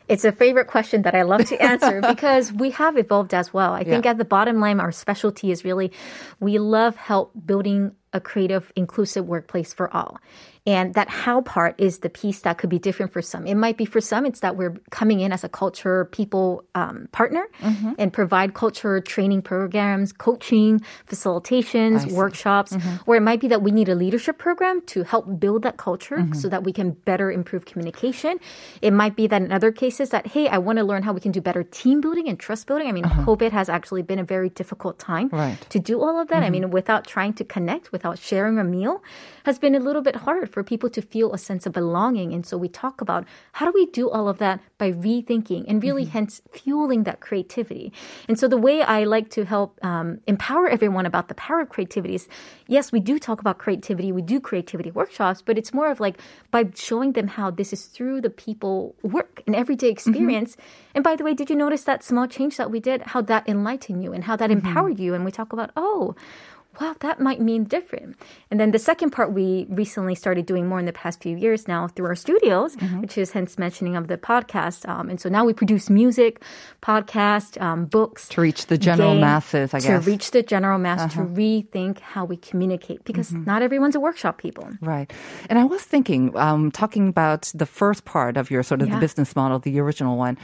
It's 0.09 0.25
a 0.25 0.31
favorite 0.33 0.67
question 0.67 1.03
that 1.03 1.15
I 1.15 1.21
love 1.23 1.45
to 1.45 1.55
answer 1.61 2.01
because 2.13 2.51
we 2.51 2.71
have 2.71 2.97
evolved 2.97 3.33
as 3.33 3.53
well. 3.53 3.73
I 3.73 3.83
think 3.83 4.03
Yeah. 4.05 4.11
at 4.11 4.17
the 4.17 4.25
bottom 4.25 4.59
line, 4.59 4.79
our 4.79 4.91
specialty 4.91 5.51
is 5.51 5.63
really 5.63 5.91
we 6.39 6.57
love 6.59 6.95
help 6.97 7.31
building 7.45 7.91
a 8.13 8.19
creative, 8.21 8.71
inclusive 8.75 9.25
workplace 9.25 9.73
for 9.73 9.93
all. 9.93 10.19
And 10.65 10.93
that 10.93 11.09
how 11.09 11.41
part 11.41 11.75
is 11.77 11.99
the 11.99 12.09
piece 12.09 12.39
that 12.41 12.57
could 12.57 12.69
be 12.69 12.79
different 12.79 13.11
for 13.11 13.21
some. 13.21 13.45
It 13.45 13.55
might 13.55 13.75
be 13.75 13.83
for 13.83 13.99
some, 13.99 14.25
it's 14.25 14.39
that 14.39 14.55
we're 14.55 14.77
coming 14.91 15.19
in 15.19 15.33
as 15.33 15.43
a 15.43 15.49
culture 15.49 16.05
people 16.05 16.63
um, 16.73 17.09
partner 17.11 17.45
Mm-hmm. 17.59 17.93
and 17.99 18.13
provide 18.13 18.53
culture 18.53 19.01
training 19.01 19.41
programs, 19.41 20.13
coaching, 20.13 20.79
facilitations, 21.27 22.11
workshops. 22.11 22.75
Or 23.05 23.15
it 23.15 23.21
might 23.21 23.39
be 23.39 23.47
that 23.49 23.61
we 23.61 23.71
need 23.71 23.89
a 23.89 23.95
leadership 23.95 24.37
program 24.37 24.81
to 24.87 25.03
help 25.03 25.39
build 25.39 25.63
that 25.63 25.77
culture 25.77 26.17
Mm-hmm. 26.17 26.33
so 26.33 26.47
that 26.49 26.63
we 26.63 26.71
can 26.71 26.91
better 26.91 27.31
improve 27.31 27.65
communication. 27.65 28.39
It 28.81 28.91
might 28.91 29.15
be 29.15 29.25
that 29.27 29.41
in 29.41 29.51
other 29.51 29.71
cases 29.71 30.09
that, 30.11 30.27
hey, 30.27 30.47
I 30.47 30.57
want 30.59 30.77
to 30.77 30.83
learn 30.83 31.03
how 31.03 31.11
we 31.13 31.19
can 31.19 31.31
do 31.31 31.41
better 31.41 31.63
team 31.63 32.01
building 32.01 32.27
and 32.29 32.39
trust 32.39 32.67
building. 32.67 32.87
I 32.87 32.91
mean, 32.91 33.03
COVID 33.05 33.51
has 33.51 33.67
actually 33.69 34.01
been 34.03 34.19
a 34.19 34.23
very 34.23 34.49
difficult 34.49 34.99
time 34.99 35.29
Right. 35.31 35.57
to 35.69 35.79
do 35.79 36.01
all 36.01 36.19
of 36.21 36.27
that. 36.29 36.43
I 36.43 36.49
mean, 36.49 36.69
without 36.71 37.05
trying 37.07 37.33
to 37.33 37.43
connect, 37.43 37.91
without 38.03 38.19
sharing 38.19 38.59
a 38.59 38.63
meal, 38.63 39.01
has 39.45 39.57
been 39.57 39.75
a 39.75 39.79
little 39.79 40.01
bit 40.01 40.17
hard 40.17 40.49
for 40.49 40.63
people 40.63 40.89
to 40.89 41.01
feel 41.01 41.33
a 41.33 41.37
sense 41.37 41.65
of 41.65 41.71
belonging. 41.71 42.33
And 42.33 42.45
so 42.45 42.57
we 42.57 42.67
talk 42.67 42.99
about 42.99 43.25
how 43.53 43.65
do 43.65 43.71
we 43.73 43.85
do 43.87 44.09
all 44.09 44.27
of 44.27 44.39
that 44.39 44.59
by 44.77 44.91
rethinking 44.91 45.63
and 45.67 45.81
really 45.81 46.03
mm-hmm. 46.03 46.11
hence 46.11 46.41
fueling 46.51 47.03
that 47.03 47.21
creativity. 47.21 47.93
And 48.27 48.37
so 48.37 48.47
the 48.47 48.57
way 48.57 48.81
I 48.81 49.05
like 49.05 49.29
to 49.31 49.45
help 49.45 49.79
um, 49.83 50.19
empower 50.27 50.67
everyone 50.67 51.05
about 51.05 51.29
the 51.29 51.35
power 51.35 51.61
of 51.61 51.69
creativity 51.69 52.15
is, 52.15 52.27
yes, 52.67 52.91
we 52.91 52.99
do 52.99 53.19
talk 53.19 53.39
about 53.39 53.57
creativity, 53.57 54.11
we 54.11 54.21
do 54.21 54.39
creativity 54.39 54.91
workshops, 54.91 55.41
but 55.41 55.57
it's 55.57 55.73
more 55.73 55.89
of 55.89 55.99
like 55.99 56.19
by 56.51 56.69
showing 56.75 57.13
them 57.13 57.27
how 57.27 57.51
this 57.51 57.71
is 57.71 57.85
through 57.85 58.19
the 58.19 58.29
people 58.29 58.95
work 59.01 59.41
and 59.47 59.55
everyday 59.55 59.87
mm-hmm. 59.87 60.11
experience. 60.11 60.57
And 60.93 61.03
by 61.03 61.15
the 61.15 61.23
way, 61.23 61.33
did 61.33 61.49
you 61.49 61.55
notice 61.55 61.83
that 61.83 62.03
small 62.03 62.27
change 62.27 62.57
that 62.57 62.69
we 62.69 62.79
did, 62.79 63.01
how 63.13 63.21
that 63.21 63.47
enlightened 63.47 64.03
you 64.03 64.11
and 64.13 64.25
how 64.25 64.35
that 64.35 64.49
mm-hmm. 64.49 64.67
empowered 64.67 64.99
you? 64.99 65.13
And 65.13 65.23
we 65.23 65.31
talk 65.31 65.53
about, 65.53 65.71
oh, 65.75 66.15
wow, 66.79 66.95
that 67.01 67.19
might 67.19 67.39
mean 67.41 67.63
different. 67.65 68.17
And 68.49 68.59
then 68.59 68.71
the 68.71 68.79
second 68.79 69.11
part 69.11 69.31
we 69.33 69.65
recently 69.69 70.15
started 70.15 70.45
doing 70.45 70.67
more 70.67 70.79
in 70.79 70.85
the 70.85 70.93
past 70.93 71.21
few 71.21 71.35
years 71.37 71.67
now 71.67 71.87
through 71.87 72.05
our 72.07 72.15
studios, 72.15 72.75
which 72.99 73.17
is 73.17 73.31
hence 73.31 73.57
mentioning 73.57 73.95
of 73.95 74.07
the 74.07 74.17
podcast. 74.17 74.87
Um, 74.87 75.09
and 75.09 75.19
so 75.19 75.29
now 75.29 75.45
we 75.45 75.53
produce 75.53 75.89
music, 75.89 76.41
podcast, 76.81 77.59
um, 77.61 77.85
books. 77.85 78.27
To 78.29 78.41
reach 78.41 78.67
the 78.67 78.77
general 78.77 79.13
game, 79.13 79.21
masses, 79.21 79.73
I 79.73 79.79
guess. 79.79 79.89
Uh-huh. 79.89 79.99
reach 80.09 80.31
the 80.31 80.43
general 80.43 80.77
mass, 80.79 81.13
to 81.13 81.19
rethink 81.19 81.99
how 81.99 82.25
we 82.25 82.37
communicate 82.37 83.03
because 83.05 83.23
Mm-hmm. 83.33 83.45
not 83.45 83.61
everyone's 83.61 83.95
a 83.95 83.99
workshop 83.99 84.37
people. 84.37 84.67
Right. 84.81 85.11
And 85.49 85.57
I 85.57 85.63
was 85.63 85.81
thinking, 85.81 86.35
um, 86.37 86.71
talking 86.71 87.07
about 87.07 87.51
the 87.55 87.65
first 87.65 88.03
part 88.05 88.35
of 88.37 88.51
your 88.51 88.63
sort 88.63 88.81
of 88.81 88.89
the 88.89 88.97
business 88.97 89.35
model, 89.35 89.59
the 89.59 89.79
original 89.79 90.17
one. 90.17 90.37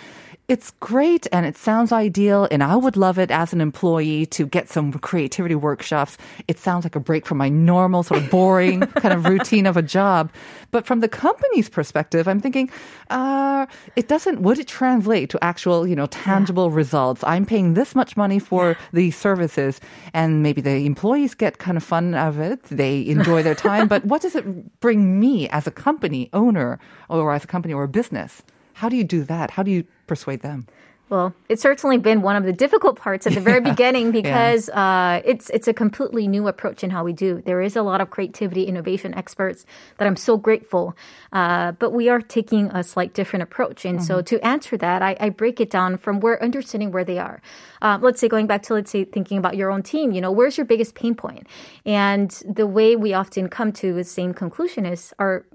It's 0.48 0.72
great 0.80 1.28
and 1.32 1.46
it 1.46 1.56
sounds 1.58 1.92
ideal, 1.92 2.48
and 2.50 2.64
I 2.64 2.76
would 2.76 2.98
love 2.98 3.20
it 3.20 3.30
as 3.30 3.54
an 3.54 3.62
employee 3.62 4.26
to 4.28 4.48
get 4.48 4.70
some 4.70 4.92
creativity 4.94 5.54
workshops. 5.56 6.18
It 6.48 6.60
sounds 6.60 6.86
like 6.86 6.96
a 6.96 7.00
break 7.00 7.26
from 7.26 7.38
my 7.38 7.50
normal, 7.50 8.04
sort 8.04 8.22
of 8.22 8.30
boring 8.30 8.82
kind 9.02 9.14
of 9.14 9.26
routine 9.26 9.66
of 9.66 9.78
a 9.78 9.82
job. 9.82 10.32
But 10.72 10.86
from 10.86 11.00
the 11.00 11.08
company's 11.08 11.70
perspective, 11.70 12.28
I'm 12.28 12.40
thinking, 12.40 12.70
uh, 13.10 13.66
it 13.96 14.08
doesn't, 14.08 14.42
would 14.42 14.60
it 14.60 14.68
translate 14.68 15.30
to 15.32 15.44
actual, 15.44 15.88
you 15.88 15.96
know, 15.96 16.08
tangible 16.08 16.72
results? 16.72 17.24
I'm 17.26 17.46
paying 17.46 17.74
this 17.74 17.96
much 17.96 18.16
money 18.16 18.40
for 18.40 18.78
these 18.94 19.18
services, 19.18 19.82
and 20.14 20.44
maybe 20.44 20.62
the 20.62 20.86
employees 20.86 21.34
get 21.34 21.58
kind 21.58 21.78
of 21.78 21.84
fun 21.84 22.14
out 22.14 22.30
of 22.30 22.40
it. 22.40 22.64
They 22.64 23.08
enjoy 23.08 23.44
their 23.44 23.56
time. 23.56 23.88
but 23.88 24.06
what 24.06 24.22
does 24.22 24.36
it 24.36 24.80
bring 24.80 25.20
me 25.20 25.50
as 25.50 25.68
a 25.68 25.72
company 25.72 26.30
owner 26.34 26.80
or 27.10 27.34
as 27.34 27.44
a 27.44 27.48
company 27.48 27.74
or 27.74 27.84
a 27.84 27.88
business? 27.88 28.44
How 28.74 28.88
do 28.88 28.96
you 28.96 29.04
do 29.04 29.24
that? 29.24 29.52
How 29.52 29.64
do 29.64 29.72
you 29.72 29.84
persuade 30.08 30.42
them? 30.42 30.68
Well, 31.10 31.34
it's 31.48 31.64
certainly 31.64 31.98
been 31.98 32.22
one 32.22 32.36
of 32.36 32.44
the 32.44 32.54
difficult 32.54 32.96
parts 32.98 33.26
at 33.26 33.34
the 33.34 33.40
very 33.40 33.62
beginning 33.72 34.12
because 34.12 34.70
uh, 34.70 35.22
it's 35.26 35.50
it's 35.50 35.68
a 35.68 35.74
completely 35.74 36.28
new 36.28 36.48
approach 36.48 36.84
in 36.84 36.92
how 36.92 37.04
we 37.04 37.14
do. 37.14 37.42
There 37.44 37.62
is 37.62 37.76
a 37.76 37.82
lot 37.82 38.00
of 38.00 38.12
creativity, 38.12 38.66
innovation 38.66 39.16
experts 39.16 39.66
that 39.98 40.08
I'm 40.08 40.16
so 40.16 40.38
grateful, 40.38 40.96
uh, 41.34 41.72
but 41.74 41.92
we 41.92 42.10
are 42.10 42.22
taking 42.22 42.68
a 42.68 42.84
slight 42.84 43.14
different 43.16 43.42
approach. 43.42 43.86
And 43.86 44.04
so 44.04 44.22
to 44.22 44.40
answer 44.46 44.78
that, 44.78 45.02
I, 45.02 45.18
I 45.20 45.30
break 45.30 45.60
it 45.60 45.72
down 45.72 45.98
from 45.98 46.20
where 46.20 46.42
understanding 46.44 46.92
where 46.92 47.04
they 47.04 47.18
are. 47.18 47.42
Uh, 47.82 47.98
let's 48.02 48.20
say 48.20 48.28
going 48.28 48.46
back 48.46 48.62
to 48.64 48.76
let's 48.76 48.92
say 48.92 49.04
thinking 49.04 49.40
about 49.40 49.58
your 49.58 49.72
own 49.72 49.82
team. 49.82 50.12
You 50.12 50.22
know, 50.22 50.32
where's 50.32 50.58
your 50.58 50.66
biggest 50.66 50.94
pain 50.94 51.16
point? 51.16 51.48
And 51.86 52.30
the 52.46 52.68
way 52.68 52.96
we 52.96 53.14
often 53.14 53.50
come 53.50 53.72
to 53.74 53.94
the 53.94 54.04
same 54.04 54.34
conclusion 54.34 54.86
is 54.86 55.14
our 55.18 55.46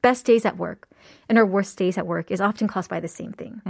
best 0.00 0.24
days 0.24 0.46
at 0.46 0.56
work 0.56 0.88
and 1.28 1.36
our 1.36 1.46
worst 1.46 1.76
days 1.76 1.98
at 1.98 2.06
work 2.06 2.30
is 2.30 2.40
often 2.40 2.66
caused 2.66 2.88
by 2.88 2.98
the 2.98 3.08
same 3.08 3.32
thing 3.32 3.60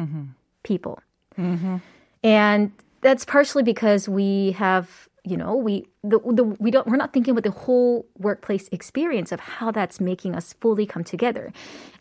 people. 0.63 1.01
Mm-hmm. 1.39 1.77
And 2.25 2.73
that's 3.01 3.25
partially 3.25 3.63
because 3.63 4.09
we 4.09 4.53
have 4.53 5.09
you 5.25 5.37
know 5.37 5.55
we 5.55 5.87
the, 6.03 6.19
the 6.19 6.43
we 6.43 6.71
don't 6.71 6.87
we're 6.89 6.97
not 6.97 7.13
thinking 7.13 7.33
about 7.33 7.45
the 7.45 7.51
whole 7.51 8.07
workplace 8.19 8.69
experience 8.73 9.31
of 9.31 9.39
how 9.39 9.71
that's 9.71 10.01
making 10.01 10.35
us 10.35 10.55
fully 10.55 10.87
come 10.87 11.05
together. 11.05 11.53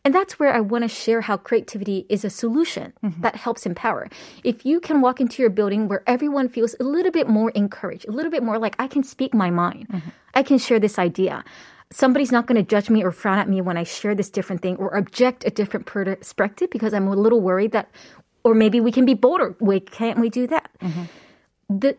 And 0.03 0.15
that's 0.15 0.39
where 0.39 0.51
i 0.51 0.59
want 0.59 0.83
to 0.83 0.87
share 0.87 1.21
how 1.21 1.37
creativity 1.37 2.05
is 2.09 2.25
a 2.25 2.29
solution 2.29 2.93
mm-hmm. 3.03 3.21
that 3.21 3.35
helps 3.35 3.65
empower. 3.65 4.09
If 4.43 4.65
you 4.65 4.79
can 4.79 5.01
walk 5.01 5.21
into 5.21 5.43
your 5.43 5.51
building 5.51 5.87
where 5.87 6.03
everyone 6.07 6.49
feels 6.49 6.75
a 6.79 6.83
little 6.83 7.11
bit 7.11 7.27
more 7.27 7.51
encouraged 7.51 8.07
a 8.07 8.11
little 8.11 8.31
bit 8.31 8.43
more 8.43 8.57
like 8.57 8.75
i 8.79 8.87
can 8.87 9.03
speak 9.03 9.33
my 9.33 9.51
mind. 9.51 9.87
Mm-hmm. 9.89 10.09
I 10.33 10.43
can 10.43 10.57
share 10.57 10.79
this 10.79 10.97
idea. 10.97 11.43
Somebody's 11.91 12.31
not 12.31 12.47
going 12.47 12.55
to 12.55 12.63
judge 12.63 12.89
me 12.89 13.03
or 13.03 13.11
frown 13.11 13.37
at 13.37 13.49
me 13.49 13.61
when 13.61 13.77
i 13.77 13.83
share 13.83 14.15
this 14.15 14.31
different 14.31 14.63
thing 14.63 14.77
or 14.77 14.97
object 14.97 15.45
a 15.45 15.51
different 15.51 15.85
perspective 15.85 16.69
because 16.71 16.93
i'm 16.93 17.07
a 17.07 17.15
little 17.15 17.41
worried 17.41 17.71
that 17.73 17.91
or 18.43 18.53
maybe 18.53 18.79
we 18.79 18.91
can 18.91 19.05
be 19.05 19.13
bolder 19.13 19.55
wait 19.59 19.91
can't 19.91 20.19
we 20.19 20.29
do 20.29 20.47
that 20.47 20.69
mm-hmm. 20.81 21.03
the 21.69 21.95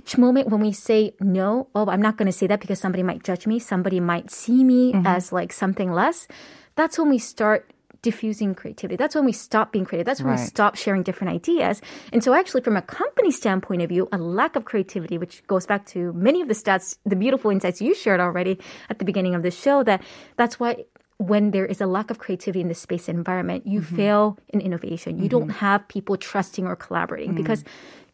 each 0.00 0.16
moment 0.16 0.48
when 0.48 0.60
we 0.60 0.72
say 0.72 1.12
no, 1.20 1.68
oh, 1.74 1.86
I'm 1.88 2.00
not 2.00 2.16
going 2.16 2.26
to 2.26 2.32
say 2.32 2.46
that 2.46 2.60
because 2.60 2.80
somebody 2.80 3.02
might 3.02 3.22
judge 3.22 3.46
me, 3.46 3.58
somebody 3.58 4.00
might 4.00 4.30
see 4.30 4.64
me 4.64 4.92
mm-hmm. 4.92 5.06
as 5.06 5.30
like 5.30 5.52
something 5.52 5.92
less. 5.92 6.26
That's 6.74 6.98
when 6.98 7.10
we 7.10 7.18
start 7.18 7.70
diffusing 8.02 8.54
creativity. 8.54 8.96
That's 8.96 9.14
when 9.14 9.26
we 9.26 9.32
stop 9.32 9.72
being 9.72 9.84
creative. 9.84 10.06
That's 10.06 10.22
when 10.22 10.32
we 10.32 10.38
stop 10.38 10.74
sharing 10.76 11.02
different 11.02 11.34
ideas. 11.34 11.82
And 12.14 12.24
so, 12.24 12.32
actually, 12.32 12.62
from 12.62 12.76
a 12.76 12.82
company 12.82 13.30
standpoint 13.30 13.82
of 13.82 13.90
view, 13.90 14.08
a 14.10 14.16
lack 14.16 14.56
of 14.56 14.64
creativity, 14.64 15.18
which 15.18 15.46
goes 15.46 15.66
back 15.66 15.84
to 15.86 16.12
many 16.14 16.40
of 16.40 16.48
the 16.48 16.54
stats, 16.54 16.96
the 17.04 17.16
beautiful 17.16 17.50
insights 17.50 17.82
you 17.82 17.94
shared 17.94 18.20
already 18.20 18.58
at 18.88 18.98
the 18.98 19.04
beginning 19.04 19.34
of 19.34 19.42
the 19.42 19.50
show, 19.50 19.82
that 19.84 20.02
that's 20.36 20.58
why 20.58 20.84
when 21.20 21.50
there 21.52 21.66
is 21.68 21.80
a 21.84 21.86
lack 21.86 22.08
of 22.10 22.16
creativity 22.18 22.60
in 22.64 22.68
the 22.72 22.74
space 22.74 23.04
and 23.08 23.18
environment, 23.18 23.66
you 23.66 23.80
Mm-hmm. 23.80 23.96
fail 23.96 24.24
in 24.48 24.60
innovation. 24.64 25.20
You 25.22 25.28
don't 25.28 25.50
have 25.60 25.86
people 25.88 26.16
trusting 26.16 26.64
or 26.66 26.76
collaborating 26.76 27.34
because 27.36 27.60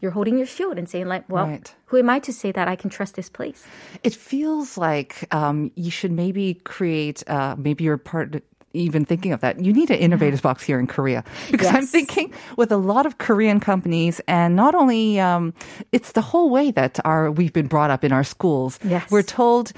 you're 0.01 0.11
holding 0.11 0.37
your 0.39 0.47
shield 0.47 0.77
and 0.79 0.89
saying, 0.91 1.07
like, 1.07 1.25
well, 1.31 1.47
Mm. 1.47 1.51
Right. 1.53 1.75
who 1.87 1.97
am 2.03 2.11
I 2.11 2.19
to 2.27 2.33
say 2.33 2.51
that 2.53 2.67
I 2.69 2.75
can 2.77 2.91
trust 2.91 3.15
this 3.15 3.31
place? 3.31 3.63
It 4.03 4.15
feels 4.15 4.77
like 4.77 5.13
um, 5.33 5.71
you 5.77 5.91
should 5.91 6.11
maybe 6.13 6.55
create, 6.67 7.23
uh, 7.31 7.55
maybe 7.57 7.85
you're 7.85 7.97
part, 7.97 8.43
even 8.75 9.07
thinking 9.07 9.33
of 9.33 9.41
that. 9.41 9.59
You 9.65 9.73
need 9.73 9.89
an 9.91 9.97
innovators 9.99 10.43
box 10.43 10.63
here 10.63 10.79
in 10.79 10.87
Korea 10.87 11.23
because 11.51 11.69
I'm 11.73 11.87
thinking 11.87 12.35
with 12.59 12.71
a 12.73 12.77
lot 12.77 13.07
of 13.07 13.17
Korean 13.19 13.59
companies, 13.61 14.21
and 14.29 14.55
not 14.55 14.75
only 14.75 15.19
um, 15.19 15.55
it's 15.93 16.13
the 16.13 16.21
whole 16.21 16.51
way 16.51 16.73
that 16.73 16.99
our 17.05 17.31
we've 17.31 17.55
been 17.55 17.69
brought 17.69 17.91
up 17.95 18.05
in 18.05 18.13
our 18.13 18.25
schools. 18.25 18.79
Yes. 18.85 19.09
We're 19.11 19.23
told 19.23 19.73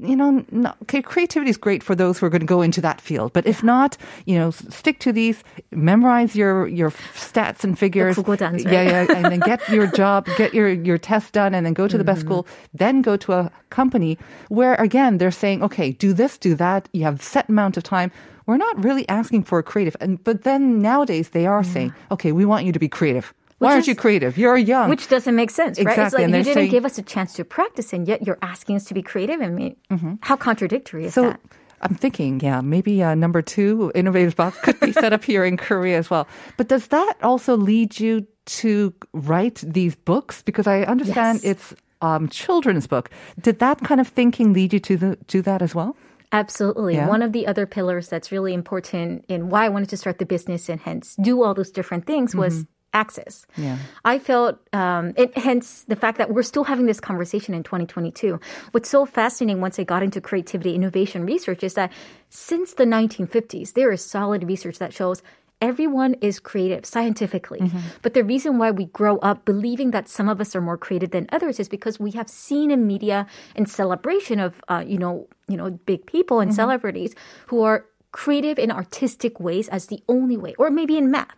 you 0.00 0.16
know, 0.16 0.44
creativity 0.86 1.50
is 1.50 1.56
great 1.56 1.82
for 1.82 1.94
those 1.94 2.18
who 2.18 2.26
are 2.26 2.30
going 2.30 2.40
to 2.40 2.46
go 2.46 2.62
into 2.62 2.80
that 2.80 3.00
field. 3.00 3.32
But 3.32 3.46
if 3.46 3.62
not, 3.62 3.96
you 4.24 4.36
know, 4.36 4.50
stick 4.50 4.98
to 5.00 5.12
these, 5.12 5.42
memorize 5.70 6.34
your 6.34 6.66
your 6.66 6.90
stats 6.90 7.64
and 7.64 7.78
figures. 7.78 8.16
Dance, 8.16 8.64
right? 8.64 8.72
Yeah, 8.72 8.82
yeah, 8.82 9.16
and 9.16 9.24
then 9.26 9.40
get 9.40 9.66
your 9.68 9.86
job, 10.02 10.26
get 10.36 10.54
your 10.54 10.68
your 10.68 10.98
test 10.98 11.32
done, 11.32 11.54
and 11.54 11.66
then 11.66 11.74
go 11.74 11.86
to 11.88 11.98
the 11.98 12.04
mm. 12.04 12.06
best 12.06 12.20
mm-hmm. 12.20 12.28
school. 12.28 12.46
Then 12.74 13.02
go 13.02 13.16
to 13.18 13.32
a 13.32 13.52
company 13.70 14.18
where 14.48 14.74
again 14.76 15.18
they're 15.18 15.30
saying, 15.30 15.62
okay, 15.62 15.92
do 15.92 16.12
this, 16.12 16.38
do 16.38 16.54
that. 16.56 16.88
You 16.92 17.04
have 17.04 17.22
set 17.22 17.48
amount 17.48 17.76
of 17.76 17.82
time 17.82 18.10
we're 18.46 18.56
not 18.56 18.82
really 18.82 19.08
asking 19.08 19.44
for 19.44 19.60
a 19.60 19.62
creative. 19.62 19.96
And 20.00 20.22
but 20.24 20.42
then 20.42 20.82
nowadays 20.82 21.28
they 21.28 21.46
are 21.46 21.62
saying, 21.62 21.94
okay, 22.10 22.32
we 22.32 22.44
want 22.44 22.66
you 22.66 22.72
to 22.72 22.80
be 22.80 22.88
creative. 22.88 23.32
Why 23.60 23.74
aren't 23.74 23.86
you 23.86 23.94
creative? 23.94 24.36
You're 24.36 24.56
young. 24.56 24.88
Which 24.90 25.06
doesn't 25.08 25.36
make 25.36 25.50
sense, 25.50 25.78
right? 25.78 25.86
It's 25.86 25.92
Exactly, 25.98 26.18
like 26.18 26.24
and 26.24 26.34
you 26.36 26.42
didn't 26.44 26.54
saying- 26.54 26.70
give 26.70 26.84
us 26.84 26.98
a 26.98 27.02
chance 27.02 27.34
to 27.34 27.44
practice, 27.44 27.92
and 27.92 28.08
yet 28.08 28.26
you're 28.26 28.38
asking 28.42 28.76
us 28.76 28.84
to 28.86 28.94
be 28.94 29.02
creative. 29.02 29.40
I 29.40 29.48
mean, 29.48 29.76
how 30.22 30.36
contradictory 30.36 31.04
is 31.06 31.14
So 31.14 31.22
that? 31.30 31.40
I'm 31.82 31.94
thinking, 31.94 32.40
yeah, 32.40 32.60
maybe 32.60 33.02
uh, 33.02 33.14
number 33.14 33.40
two, 33.40 33.90
Innovators 33.94 34.34
Box 34.34 34.58
could 34.60 34.78
be 34.80 34.92
set 34.92 35.12
up 35.14 35.24
here 35.24 35.44
in 35.44 35.56
Korea 35.56 35.96
as 35.98 36.10
well. 36.10 36.26
But 36.58 36.68
does 36.68 36.88
that 36.88 37.14
also 37.22 37.56
lead 37.56 37.98
you 38.00 38.26
to 38.60 38.92
write 39.14 39.62
these 39.66 39.94
books? 39.94 40.42
Because 40.42 40.66
I 40.66 40.82
understand 40.82 41.40
Yes. 41.42 41.52
it's 41.52 41.74
um, 42.02 42.28
children's 42.28 42.86
book. 42.86 43.08
Did 43.40 43.60
that 43.60 43.80
kind 43.80 44.00
of 44.00 44.08
thinking 44.08 44.52
lead 44.52 44.72
you 44.74 44.80
to 44.80 44.96
the, 44.96 45.18
do 45.26 45.40
that 45.42 45.60
as 45.62 45.74
well? 45.74 45.96
Absolutely. 46.32 46.94
Yeah. 46.94 47.08
One 47.08 47.22
of 47.22 47.32
the 47.32 47.46
other 47.46 47.66
pillars 47.66 48.08
that's 48.08 48.30
really 48.30 48.54
important 48.54 49.24
in 49.28 49.48
why 49.50 49.64
I 49.66 49.68
wanted 49.68 49.88
to 49.90 49.96
start 49.96 50.18
the 50.18 50.26
business 50.26 50.68
and 50.68 50.80
hence 50.80 51.16
do 51.20 51.42
all 51.42 51.54
those 51.54 51.70
different 51.70 52.06
things 52.06 52.34
was 52.36 52.64
access. 52.92 53.46
Yeah. 53.56 53.78
I 54.04 54.18
felt, 54.18 54.58
um, 54.72 55.12
it, 55.16 55.36
hence 55.36 55.84
the 55.84 55.96
fact 55.96 56.18
that 56.18 56.30
we're 56.30 56.42
still 56.42 56.64
having 56.64 56.86
this 56.86 57.00
conversation 57.00 57.54
in 57.54 57.62
2022. 57.62 58.40
What's 58.72 58.88
so 58.88 59.06
fascinating 59.06 59.60
once 59.60 59.78
I 59.78 59.84
got 59.84 60.02
into 60.02 60.20
creativity 60.20 60.74
innovation 60.74 61.24
research 61.24 61.62
is 61.62 61.74
that 61.74 61.92
since 62.28 62.74
the 62.74 62.84
1950s, 62.84 63.74
there 63.74 63.92
is 63.92 64.04
solid 64.04 64.44
research 64.44 64.78
that 64.78 64.92
shows 64.92 65.22
everyone 65.60 66.14
is 66.22 66.40
creative 66.40 66.86
scientifically. 66.86 67.60
But 68.02 68.14
the 68.14 68.24
reason 68.24 68.58
why 68.58 68.70
we 68.70 68.86
grow 68.86 69.18
up 69.18 69.44
believing 69.44 69.90
that 69.90 70.08
some 70.08 70.28
of 70.28 70.40
us 70.40 70.56
are 70.56 70.60
more 70.60 70.78
creative 70.78 71.10
than 71.10 71.26
others 71.30 71.60
is 71.60 71.68
because 71.68 72.00
we 72.00 72.12
have 72.12 72.28
seen 72.28 72.70
in 72.70 72.86
media 72.86 73.26
and 73.54 73.68
celebration 73.68 74.40
of, 74.40 74.62
uh, 74.68 74.82
you 74.86 74.96
know, 74.98 75.28
you 75.48 75.56
know, 75.56 75.70
big 75.84 76.06
people 76.06 76.40
and 76.40 76.54
celebrities 76.54 77.14
who 77.48 77.62
are 77.62 77.84
creative 78.12 78.58
in 78.58 78.70
artistic 78.72 79.38
ways 79.38 79.68
as 79.68 79.86
the 79.86 80.02
only 80.08 80.36
way, 80.36 80.54
or 80.58 80.70
maybe 80.70 80.96
in 80.96 81.10
math 81.10 81.36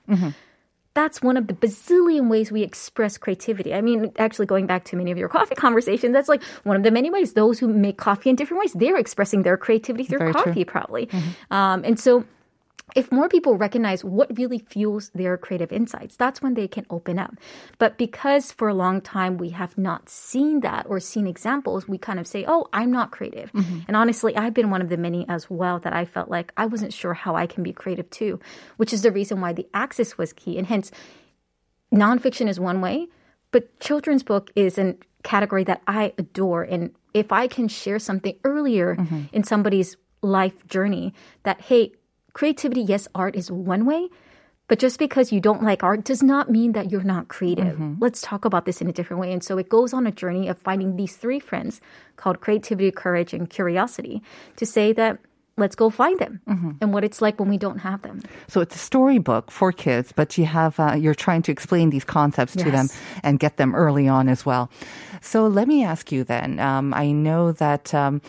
that's 0.94 1.22
one 1.22 1.36
of 1.36 1.46
the 1.46 1.54
bazillion 1.54 2.28
ways 2.28 2.52
we 2.52 2.62
express 2.62 3.16
creativity. 3.16 3.72
I 3.74 3.80
mean, 3.80 4.12
actually, 4.18 4.46
going 4.46 4.66
back 4.66 4.84
to 4.86 4.96
many 4.96 5.10
of 5.10 5.18
your 5.18 5.28
coffee 5.28 5.54
conversations, 5.66 6.12
that's 6.12 6.28
like 6.28 6.42
one 6.64 6.76
of 6.76 6.82
the 6.82 6.90
many 6.90 7.10
ways. 7.10 7.32
Those 7.32 7.58
who 7.58 7.68
make 7.68 7.96
coffee 7.96 8.30
in 8.30 8.36
different 8.36 8.60
ways, 8.60 8.72
they're 8.74 8.98
expressing 8.98 9.42
their 9.42 9.56
creativity 9.56 10.04
through 10.04 10.18
Very 10.18 10.32
true. 10.32 10.42
coffee, 10.42 10.64
probably. 10.64 11.08
Um, 11.50 11.84
and 11.84 11.98
so, 11.98 12.24
if 12.94 13.10
more 13.10 13.28
people 13.28 13.56
recognize 13.56 14.04
what 14.04 14.36
really 14.36 14.58
fuels 14.58 15.10
their 15.14 15.38
creative 15.38 15.72
insights, 15.72 16.16
that's 16.16 16.42
when 16.42 16.54
they 16.54 16.68
can 16.68 16.84
open 16.90 17.18
up. 17.18 17.34
But 17.78 17.96
because 17.96 18.52
for 18.52 18.68
a 18.68 18.74
long 18.74 19.00
time 19.00 19.38
we 19.38 19.50
have 19.50 19.78
not 19.78 20.08
seen 20.08 20.60
that 20.60 20.86
or 20.88 21.00
seen 21.00 21.26
examples, 21.26 21.88
we 21.88 21.96
kind 21.96 22.20
of 22.20 22.26
say, 22.26 22.44
oh, 22.46 22.68
I'm 22.72 22.90
not 22.90 23.10
creative. 23.10 23.50
Mm-hmm. 23.52 23.80
And 23.88 23.96
honestly, 23.96 24.36
I've 24.36 24.54
been 24.54 24.70
one 24.70 24.82
of 24.82 24.90
the 24.90 24.96
many 24.96 25.26
as 25.28 25.48
well 25.48 25.78
that 25.80 25.92
I 25.94 26.04
felt 26.04 26.28
like 26.28 26.52
I 26.56 26.66
wasn't 26.66 26.92
sure 26.92 27.14
how 27.14 27.34
I 27.34 27.46
can 27.46 27.62
be 27.62 27.72
creative 27.72 28.10
too, 28.10 28.40
which 28.76 28.92
is 28.92 29.02
the 29.02 29.12
reason 29.12 29.40
why 29.40 29.52
the 29.52 29.66
access 29.72 30.18
was 30.18 30.32
key. 30.32 30.58
And 30.58 30.66
hence, 30.66 30.90
nonfiction 31.94 32.48
is 32.48 32.60
one 32.60 32.80
way, 32.80 33.08
but 33.52 33.78
children's 33.80 34.22
book 34.22 34.50
is 34.54 34.76
a 34.76 34.96
category 35.22 35.64
that 35.64 35.82
I 35.86 36.12
adore. 36.18 36.62
And 36.62 36.94
if 37.14 37.32
I 37.32 37.46
can 37.46 37.68
share 37.68 37.98
something 37.98 38.36
earlier 38.44 38.96
mm-hmm. 38.96 39.24
in 39.32 39.44
somebody's 39.44 39.96
life 40.22 40.66
journey 40.66 41.14
that, 41.44 41.60
hey, 41.62 41.92
creativity, 42.32 42.80
yes, 42.82 43.08
art 43.14 43.36
is 43.36 43.50
one 43.50 43.84
way, 43.84 44.08
but 44.68 44.78
just 44.78 44.98
because 44.98 45.32
you 45.32 45.40
don't 45.40 45.62
like 45.62 45.82
art 45.82 46.04
does 46.04 46.22
not 46.22 46.50
mean 46.50 46.72
that 46.72 46.90
you're 46.90 47.02
not 47.02 47.28
creative. 47.28 47.78
Let's 48.00 48.22
talk 48.22 48.44
about 48.44 48.64
this 48.64 48.80
in 48.80 48.88
a 48.88 48.92
different 48.92 49.20
way. 49.20 49.32
And 49.32 49.44
so 49.44 49.58
it 49.58 49.68
goes 49.68 49.92
on 49.92 50.06
a 50.06 50.10
journey 50.12 50.48
of 50.48 50.56
finding 50.56 50.96
these 50.96 51.16
three 51.16 51.40
friends 51.40 51.80
called 52.16 52.40
creativity, 52.40 52.90
courage, 52.90 53.34
and 53.34 53.50
curiosity 53.50 54.22
to 54.56 54.64
say 54.64 54.92
that 54.94 55.18
let's 55.58 55.76
go 55.76 55.90
find 55.90 56.18
them 56.18 56.40
and 56.80 56.94
what 56.94 57.04
it's 57.04 57.20
like 57.20 57.38
when 57.38 57.50
we 57.50 57.58
don't 57.58 57.80
have 57.80 58.00
them. 58.00 58.22
So 58.48 58.62
it's 58.62 58.74
a 58.74 58.78
storybook 58.78 59.50
for 59.50 59.72
kids, 59.72 60.10
but 60.16 60.38
you 60.38 60.46
have 60.46 60.80
uh, 60.80 60.94
you're 60.94 61.14
trying 61.14 61.42
to 61.42 61.52
explain 61.52 61.90
these 61.90 62.04
concepts 62.04 62.56
to 62.56 62.70
them 62.70 62.88
and 63.22 63.38
get 63.38 63.58
them 63.58 63.74
early 63.74 64.08
on 64.08 64.30
as 64.30 64.46
well. 64.46 64.70
So 65.20 65.46
let 65.48 65.68
me 65.68 65.84
ask 65.84 66.10
you 66.10 66.24
then. 66.24 66.58
Um, 66.60 66.94
I 66.94 67.12
know 67.12 67.52
that. 67.52 67.92
Um, 67.92 68.22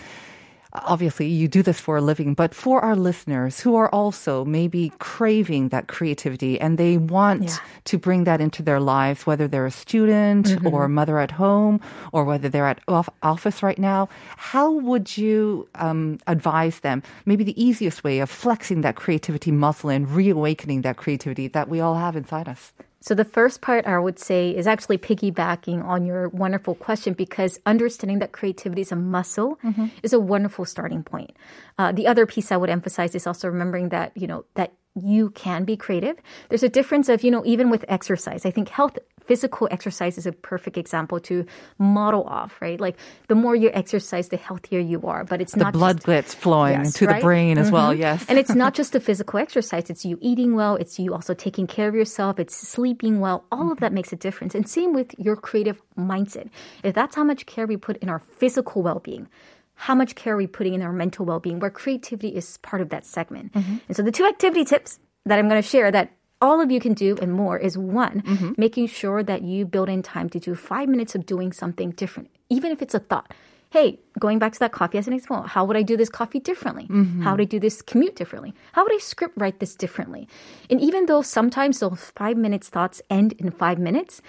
Obviously, 0.73 1.27
you 1.27 1.47
do 1.47 1.61
this 1.61 1.79
for 1.79 1.97
a 1.97 2.01
living, 2.01 2.33
but 2.33 2.55
for 2.55 2.81
our 2.81 2.95
listeners 2.95 3.59
who 3.59 3.75
are 3.75 3.89
also 3.89 4.43
maybe 4.43 4.91
craving 4.97 5.69
that 5.69 5.87
creativity 5.87 6.59
and 6.59 6.79
they 6.79 6.97
want 6.97 7.43
Yeah. 7.43 7.55
to 7.85 7.97
bring 7.99 8.23
that 8.23 8.41
into 8.41 8.63
their 8.63 8.79
lives, 8.79 9.27
whether 9.27 9.47
they're 9.47 9.67
a 9.67 9.71
student 9.71 10.57
or 10.65 10.85
a 10.85 10.89
mother 10.89 11.19
at 11.19 11.29
home 11.29 11.79
or 12.11 12.23
whether 12.25 12.49
they're 12.49 12.65
at 12.65 12.79
off- 12.87 13.09
office 13.21 13.61
right 13.61 13.77
now, 13.77 14.09
how 14.37 14.71
would 14.71 15.15
you 15.15 15.67
um, 15.75 16.17
advise 16.25 16.79
them? 16.79 17.03
Maybe 17.27 17.43
the 17.43 17.63
easiest 17.63 18.03
way 18.03 18.17
of 18.19 18.29
flexing 18.31 18.81
that 18.81 18.95
creativity 18.95 19.51
muscle 19.51 19.91
and 19.91 20.09
reawakening 20.09 20.81
that 20.81 20.97
creativity 20.97 21.47
that 21.49 21.69
we 21.69 21.81
all 21.81 21.95
have 21.95 22.15
inside 22.15 22.47
us. 22.49 22.73
So 23.03 23.13
the 23.13 23.25
first 23.25 23.59
part 23.59 23.85
I 23.85 23.99
would 23.99 24.17
say 24.17 24.55
is 24.55 24.65
actually 24.65 24.97
piggybacking 24.97 25.83
on 25.83 26.05
your 26.05 26.29
wonderful 26.29 26.73
question 26.73 27.11
because 27.11 27.59
understanding 27.65 28.19
that 28.19 28.31
creativity 28.31 28.79
is 28.79 28.93
a 28.93 28.95
muscle 28.95 29.59
is 30.01 30.13
a 30.13 30.19
wonderful 30.21 30.63
starting 30.63 31.03
point. 31.03 31.35
Uh, 31.77 31.91
the 31.91 32.07
other 32.07 32.25
piece 32.25 32.49
I 32.49 32.55
would 32.55 32.69
emphasize 32.69 33.13
is 33.13 33.27
also 33.27 33.49
remembering 33.49 33.89
that 33.89 34.15
you 34.15 34.25
know 34.25 34.45
that 34.55 34.71
you 34.95 35.31
can 35.31 35.63
be 35.63 35.75
creative. 35.75 36.17
There's 36.49 36.63
a 36.63 36.69
difference 36.69 37.09
of 37.09 37.23
you 37.23 37.31
know 37.31 37.43
even 37.45 37.69
with 37.69 37.85
exercise. 37.87 38.45
I 38.45 38.51
think 38.51 38.69
health 38.69 38.97
physical 39.25 39.69
exercise 39.71 40.17
is 40.17 40.25
a 40.25 40.33
perfect 40.33 40.77
example 40.77 41.17
to 41.17 41.45
model 41.79 42.23
off, 42.25 42.61
right? 42.61 42.79
Like 42.81 42.97
the 43.29 43.35
more 43.35 43.55
you 43.55 43.71
exercise, 43.73 44.27
the 44.27 44.35
healthier 44.37 44.79
you 44.81 45.01
are. 45.03 45.23
But 45.23 45.39
it's 45.39 45.55
not 45.55 45.59
The 45.59 45.63
not 45.65 45.73
blood 45.73 45.95
just, 45.97 46.05
gets 46.07 46.33
flowing 46.33 46.73
Yes, 46.73 46.93
to 46.95 47.07
the 47.07 47.13
right? 47.13 47.21
brain 47.21 47.57
as 47.57 47.71
well, 47.71 47.93
Mhm. 47.93 47.99
yes. 47.99 48.25
And 48.27 48.37
it's 48.37 48.53
not 48.53 48.73
just 48.79 48.91
the 48.91 48.99
physical 48.99 49.39
exercise, 49.39 49.89
it's 49.89 50.03
you 50.03 50.17
eating 50.21 50.55
well, 50.55 50.75
it's 50.75 50.99
you 50.99 51.13
also 51.13 51.33
taking 51.33 51.67
care 51.67 51.87
of 51.87 51.95
yourself, 51.95 52.37
it's 52.37 52.55
sleeping 52.55 53.21
well. 53.21 53.45
All 53.49 53.71
of 53.71 53.79
that 53.79 53.93
makes 53.93 54.11
a 54.11 54.17
difference. 54.17 54.55
And 54.55 54.67
same 54.67 54.91
with 54.93 55.15
your 55.17 55.37
creative 55.37 55.81
mindset. 55.97 56.49
If 56.83 56.93
that's 56.93 57.15
how 57.15 57.23
much 57.23 57.45
care 57.45 57.65
we 57.65 57.77
put 57.77 57.95
in 57.97 58.09
our 58.09 58.19
physical 58.19 58.81
well 58.83 58.99
being, 58.99 59.29
how 59.75 59.95
much 59.95 60.15
care 60.15 60.33
are 60.33 60.37
we 60.37 60.47
putting 60.47 60.73
in 60.73 60.81
our 60.81 60.93
mental 60.93 61.25
well 61.25 61.39
being, 61.39 61.59
where 61.59 61.69
creativity 61.69 62.29
is 62.29 62.57
part 62.57 62.81
of 62.81 62.89
that 62.89 63.05
segment. 63.05 63.53
Mm-hmm. 63.53 63.77
And 63.87 63.97
so 63.97 64.03
the 64.03 64.11
two 64.11 64.25
activity 64.25 64.65
tips 64.65 64.99
that 65.25 65.39
I'm 65.39 65.49
going 65.49 65.61
to 65.61 65.67
share 65.67 65.91
that 65.91 66.11
all 66.41 66.59
of 66.59 66.69
you 66.69 66.79
can 66.79 66.93
do 66.93 67.17
and 67.21 67.31
more 67.31 67.57
is 67.57 67.77
one, 67.77 68.21
mm-hmm. 68.21 68.51
making 68.57 68.87
sure 68.87 69.23
that 69.23 69.43
you 69.43 69.65
build 69.65 69.87
in 69.87 70.03
time 70.03 70.29
to 70.29 70.39
do 70.39 70.55
five 70.55 70.89
minutes 70.89 71.15
of 71.15 71.25
doing 71.25 71.53
something 71.53 71.91
different, 71.91 72.29
even 72.49 72.71
if 72.71 72.81
it's 72.81 72.93
a 72.93 72.99
thought. 72.99 73.33
Hey, 73.69 73.99
going 74.19 74.37
back 74.37 74.53
to 74.53 74.59
that 74.59 74.71
coffee 74.71 74.99
as 74.99 75.07
an 75.07 75.13
example, 75.13 75.47
how 75.47 75.65
would 75.65 75.77
I 75.77 75.81
do 75.81 75.97
this 75.97 76.09
coffee 76.09 76.39
differently? 76.39 76.83
Mm-hmm. 76.83 77.23
How 77.23 77.31
would 77.31 77.41
I 77.41 77.45
do 77.45 77.59
this 77.59 77.81
commute 77.81 78.15
differently? 78.15 78.53
How 78.73 78.83
would 78.83 78.93
I 78.93 78.99
script 78.99 79.35
write 79.35 79.59
this 79.59 79.73
differently? 79.73 80.27
And 80.69 80.79
even 80.79 81.07
though 81.07 81.23
sometimes 81.23 81.79
those 81.79 82.11
five 82.15 82.37
minutes 82.37 82.69
thoughts 82.69 83.01
end 83.09 83.33
in 83.39 83.49
five 83.49 83.79
minutes, 83.79 84.21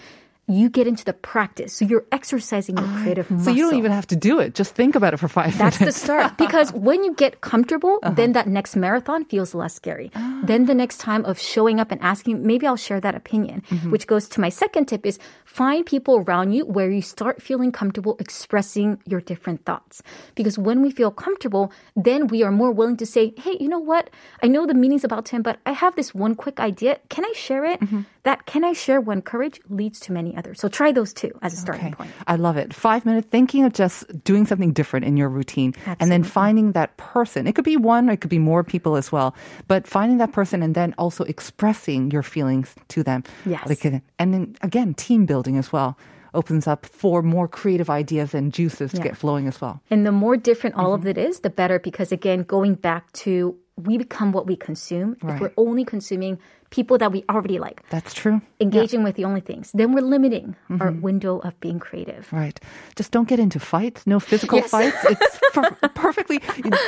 you 0.46 0.68
get 0.68 0.86
into 0.86 1.04
the 1.04 1.12
practice. 1.14 1.72
So 1.72 1.84
you're 1.86 2.04
exercising 2.12 2.76
your 2.76 2.86
creative 3.00 3.30
muscle. 3.30 3.46
So 3.46 3.50
you 3.56 3.64
don't 3.70 3.78
even 3.78 3.92
have 3.92 4.06
to 4.08 4.16
do 4.16 4.40
it. 4.40 4.54
Just 4.54 4.74
think 4.74 4.94
about 4.94 5.14
it 5.14 5.16
for 5.16 5.28
five 5.28 5.56
That's 5.56 5.78
the 5.78 5.92
start. 5.92 6.36
Because 6.44 6.72
when 6.72 7.02
you 7.04 7.14
get 7.14 7.40
comfortable, 7.40 7.98
Uh-huh. 8.02 8.14
then 8.14 8.32
that 8.32 8.46
next 8.46 8.76
marathon 8.76 9.24
feels 9.24 9.54
less 9.54 9.74
scary. 9.74 10.10
Then 10.44 10.66
the 10.66 10.74
next 10.74 10.98
time 11.00 11.24
of 11.24 11.38
showing 11.40 11.80
up 11.80 11.90
and 11.90 12.00
asking, 12.02 12.44
maybe 12.46 12.66
I'll 12.66 12.76
share 12.76 13.00
that 13.00 13.14
opinion, 13.14 13.62
Mm-hmm. 13.70 13.90
which 13.90 14.06
goes 14.06 14.28
to 14.36 14.40
my 14.40 14.50
second 14.50 14.84
tip 14.86 15.06
is 15.06 15.18
find 15.46 15.86
people 15.86 16.16
around 16.26 16.52
you 16.52 16.66
where 16.66 16.90
you 16.90 17.00
start 17.00 17.40
feeling 17.40 17.72
comfortable 17.72 18.16
expressing 18.18 18.98
your 19.06 19.20
different 19.22 19.64
thoughts. 19.64 20.02
Because 20.34 20.58
when 20.58 20.82
we 20.82 20.90
feel 20.90 21.10
comfortable, 21.10 21.72
then 21.96 22.26
we 22.26 22.42
are 22.42 22.52
more 22.52 22.70
willing 22.72 22.98
to 22.98 23.06
say, 23.06 23.32
hey, 23.38 23.56
you 23.60 23.68
know 23.68 23.78
what? 23.80 24.10
I 24.42 24.48
know 24.48 24.66
the 24.66 24.74
meaning's 24.74 25.04
about 25.04 25.24
10, 25.24 25.40
but 25.40 25.56
I 25.64 25.72
have 25.72 25.96
this 25.96 26.12
one 26.14 26.34
quick 26.34 26.60
idea. 26.60 26.98
Can 27.08 27.24
I 27.24 27.32
share 27.34 27.64
it? 27.64 27.80
Mm-hmm. 27.80 28.02
That 28.24 28.44
can 28.46 28.64
I 28.64 28.72
share 28.74 29.00
one 29.00 29.22
courage 29.22 29.60
leads 29.68 30.00
to 30.00 30.12
many 30.12 30.33
others. 30.36 30.60
So 30.60 30.68
try 30.68 30.92
those 30.92 31.12
two 31.12 31.30
as 31.42 31.52
a 31.52 31.56
starting 31.56 31.86
Okay. 31.86 31.94
point. 31.94 32.10
I 32.26 32.36
love 32.36 32.56
it. 32.56 32.72
Five 32.74 33.04
minute 33.06 33.26
thinking 33.30 33.64
of 33.64 33.72
just 33.72 34.04
doing 34.24 34.46
something 34.46 34.72
different 34.72 35.06
in 35.06 35.16
your 35.16 35.28
routine 35.28 35.74
and 36.00 36.10
then 36.10 36.22
finding 36.24 36.72
that 36.72 36.96
person. 36.96 37.46
It 37.46 37.54
could 37.54 37.64
be 37.64 37.76
one, 37.76 38.08
it 38.08 38.20
could 38.20 38.30
be 38.30 38.38
more 38.38 38.62
people 38.64 38.96
as 38.96 39.10
well, 39.12 39.34
but 39.68 39.86
finding 39.86 40.18
that 40.18 40.32
person 40.32 40.62
and 40.62 40.74
then 40.74 40.94
also 40.98 41.24
expressing 41.24 42.10
your 42.10 42.22
feelings 42.22 42.74
to 42.88 43.02
them. 43.02 43.24
Yes. 43.46 43.68
Like, 43.68 43.84
and 43.84 44.02
then 44.18 44.56
again, 44.62 44.94
team 44.94 45.26
building 45.26 45.56
as 45.58 45.72
well 45.72 45.96
opens 46.34 46.66
up 46.66 46.84
for 46.84 47.22
more 47.22 47.46
creative 47.46 47.88
ideas 47.88 48.34
and 48.34 48.52
juices 48.52 48.90
to 48.92 49.00
get 49.00 49.16
flowing 49.16 49.46
as 49.46 49.60
well. 49.60 49.80
And 49.88 50.04
the 50.04 50.10
more 50.10 50.36
different 50.36 50.74
all 50.74 50.92
Mm-hmm. 50.98 51.06
of 51.06 51.16
it 51.16 51.18
is, 51.18 51.40
the 51.40 51.50
better. 51.50 51.78
Because 51.78 52.10
again, 52.10 52.42
going 52.42 52.74
back 52.74 53.12
to 53.24 53.56
we 53.76 53.98
become 53.98 54.30
what 54.32 54.46
we 54.46 54.54
consume. 54.56 55.16
Right. 55.22 55.34
If 55.34 55.40
we're 55.40 55.52
only 55.56 55.84
consuming 55.84 56.38
people 56.70 56.96
that 56.98 57.10
we 57.12 57.24
already 57.28 57.58
like, 57.58 57.82
That's 57.90 58.14
true. 58.14 58.40
engaging 58.60 59.02
with 59.02 59.14
the 59.16 59.24
only 59.24 59.40
things, 59.40 59.70
then 59.74 59.92
we're 59.92 60.00
limiting 60.02 60.54
our 60.70 60.90
Mm-hmm. 60.90 61.00
window 61.02 61.38
of 61.38 61.58
being 61.60 61.78
creative. 61.78 62.32
Right. 62.32 62.58
Just 62.96 63.10
don't 63.12 63.28
get 63.28 63.38
into 63.38 63.58
fights. 63.60 64.06
No 64.06 64.18
physical 64.20 64.58
Yes. 64.58 64.70
fights. 64.70 64.96
It's 65.10 65.38
per- 65.52 65.70
perfectly. 65.94 66.38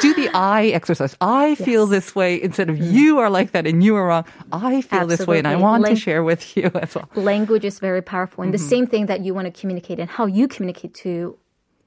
Do 0.00 0.14
the 0.14 0.30
I 0.34 0.66
exercise. 0.66 1.16
I 1.20 1.54
feel 1.56 1.86
this 1.86 2.14
way 2.14 2.40
instead 2.42 2.68
of 2.70 2.78
you 2.78 3.18
are 3.18 3.30
like 3.30 3.50
that 3.52 3.66
and 3.66 3.82
you 3.82 3.94
are 3.96 4.06
wrong. 4.06 4.24
I 4.52 4.80
feel 4.82 5.06
this 5.06 5.26
way 5.26 5.38
and 5.38 5.46
I 5.46 5.52
Absolutely. 5.54 5.62
want 5.80 5.86
to 5.86 5.96
share 5.96 6.22
with 6.24 6.56
you 6.56 6.70
as 6.74 6.94
well. 6.94 7.08
Language 7.14 7.64
is 7.64 7.78
very 7.80 8.02
powerful. 8.02 8.42
And 8.44 8.52
the 8.54 8.58
Mm-hmm. 8.58 8.68
same 8.68 8.86
thing 8.86 9.06
that 9.06 9.20
you 9.24 9.34
want 9.34 9.46
to 9.52 9.60
communicate 9.60 9.98
and 10.00 10.08
how 10.10 10.26
you 10.26 10.46
communicate 10.48 10.94
to 11.06 11.36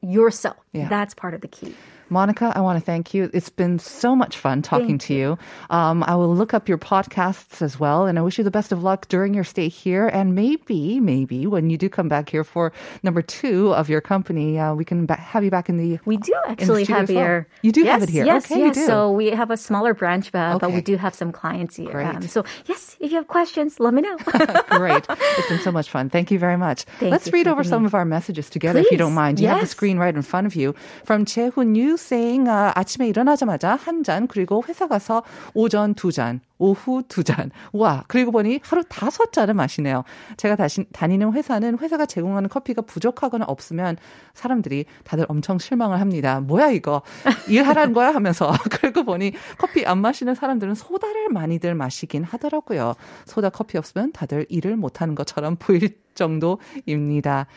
yourself. 0.01 0.57
Yeah. 0.71 0.87
That's 0.87 1.13
part 1.13 1.33
of 1.33 1.41
the 1.41 1.47
key. 1.49 1.75
Monica, 2.09 2.51
I 2.55 2.61
want 2.61 2.79
to 2.79 2.85
thank 2.85 3.13
you. 3.13 3.29
It's 3.33 3.49
been 3.49 3.79
so 3.79 4.15
much 4.15 4.37
fun 4.37 4.61
talking 4.61 4.87
Thank 4.87 5.01
to 5.03 5.13
you. 5.13 5.37
Um, 5.69 6.03
I 6.03 6.15
will 6.15 6.33
look 6.35 6.53
up 6.53 6.67
your 6.67 6.77
podcasts 6.77 7.61
as 7.61 7.79
well, 7.79 8.05
and 8.05 8.17
I 8.17 8.21
wish 8.21 8.37
you 8.37 8.43
the 8.43 8.51
best 8.51 8.71
of 8.71 8.83
luck 8.83 9.07
during 9.07 9.33
your 9.33 9.43
stay 9.43 9.67
here. 9.67 10.07
And 10.07 10.35
maybe, 10.35 10.99
maybe 10.99 11.45
when 11.47 11.69
you 11.69 11.77
do 11.77 11.89
come 11.89 12.07
back 12.07 12.29
here 12.29 12.43
for 12.43 12.71
number 13.03 13.21
two 13.21 13.73
of 13.73 13.89
your 13.89 14.01
company, 14.01 14.57
uh, 14.59 14.73
we 14.73 14.85
can 14.85 15.05
ba- 15.05 15.15
have 15.15 15.43
you 15.43 15.51
back 15.51 15.69
in 15.69 15.77
the. 15.77 15.99
We 16.05 16.17
do 16.17 16.33
actually 16.47 16.85
have 16.85 17.03
as 17.03 17.09
well. 17.09 17.23
here. 17.23 17.47
You 17.61 17.71
do 17.71 17.81
yes, 17.81 17.91
have 17.91 18.03
it 18.03 18.09
here. 18.09 18.25
Yes, 18.25 18.45
Okay, 18.45 18.59
you 18.59 18.65
yes. 18.67 18.75
do. 18.75 18.85
So 18.85 19.11
we 19.11 19.27
have 19.31 19.51
a 19.51 19.57
smaller 19.57 19.93
branch, 19.93 20.31
but, 20.31 20.59
but 20.59 20.71
we 20.71 20.81
do 20.81 20.97
have 20.97 21.13
some 21.13 21.31
clients 21.31 21.75
here. 21.75 21.99
Um, 22.01 22.21
so 22.27 22.43
yes, 22.65 22.95
if 22.99 23.11
you 23.11 23.17
have 23.17 23.27
questions, 23.27 23.79
let 23.79 23.93
me 23.93 24.01
know. 24.01 24.17
Great. 24.69 25.05
It's 25.39 25.47
been 25.47 25.59
so 25.59 25.71
much 25.71 25.89
fun. 25.89 26.09
Thank 26.09 26.31
you 26.31 26.39
very 26.39 26.57
much. 26.57 26.83
Thank 26.99 27.11
Let's 27.11 27.27
you 27.27 27.33
read 27.33 27.47
over 27.47 27.63
some 27.63 27.85
of 27.85 27.93
our 27.93 28.03
messages 28.05 28.49
together 28.49 28.79
if 28.79 28.91
you 28.91 28.97
don't 28.97 29.13
mind. 29.13 29.39
You 29.39 29.47
have 29.47 29.61
the 29.61 29.67
screen 29.67 29.97
right 29.97 30.13
in 30.15 30.21
front 30.21 30.47
of 30.47 30.55
you. 30.55 30.75
From 31.05 31.23
Chehun 31.25 31.75
Yu 31.75 31.97
saying, 31.99 32.49
uh, 32.49 32.71
아침에 32.75 33.07
일어나자마자 33.07 33.75
한 33.75 34.03
잔, 34.03 34.27
그리고 34.27 34.63
회사 34.67 34.87
가서 34.87 35.23
오전 35.53 35.93
두 35.93 36.11
잔, 36.11 36.39
오후 36.57 37.03
두 37.07 37.23
잔. 37.23 37.51
와, 37.73 38.03
그리고 38.07 38.31
보니 38.31 38.59
하루 38.63 38.83
다섯 38.87 39.31
잔을 39.31 39.53
마시네요. 39.53 40.03
제가 40.37 40.55
다시, 40.55 40.85
다니는 40.91 41.33
회사는 41.33 41.79
회사가 41.79 42.05
제공하는 42.05 42.49
커피가 42.49 42.81
부족하거나 42.83 43.45
없으면 43.45 43.97
사람들이 44.33 44.85
다들 45.03 45.25
엄청 45.27 45.59
실망을 45.59 45.99
합니다. 45.99 46.39
뭐야 46.39 46.69
이거? 46.71 47.01
일하라는 47.47 47.93
거야? 47.93 48.13
하면서. 48.13 48.51
그리고 48.71 49.03
보니 49.03 49.33
커피 49.57 49.85
안 49.85 49.99
마시는 49.99 50.35
사람들은 50.35 50.75
소다를 50.75 51.29
많이들 51.29 51.75
마시긴 51.75 52.23
하더라고요. 52.23 52.93
소다 53.25 53.49
커피 53.49 53.77
없으면 53.77 54.12
다들 54.12 54.45
일을 54.49 54.75
못 54.75 55.01
하는 55.01 55.15
것처럼 55.15 55.55
보일 55.57 55.97
정도입니다. 56.15 57.47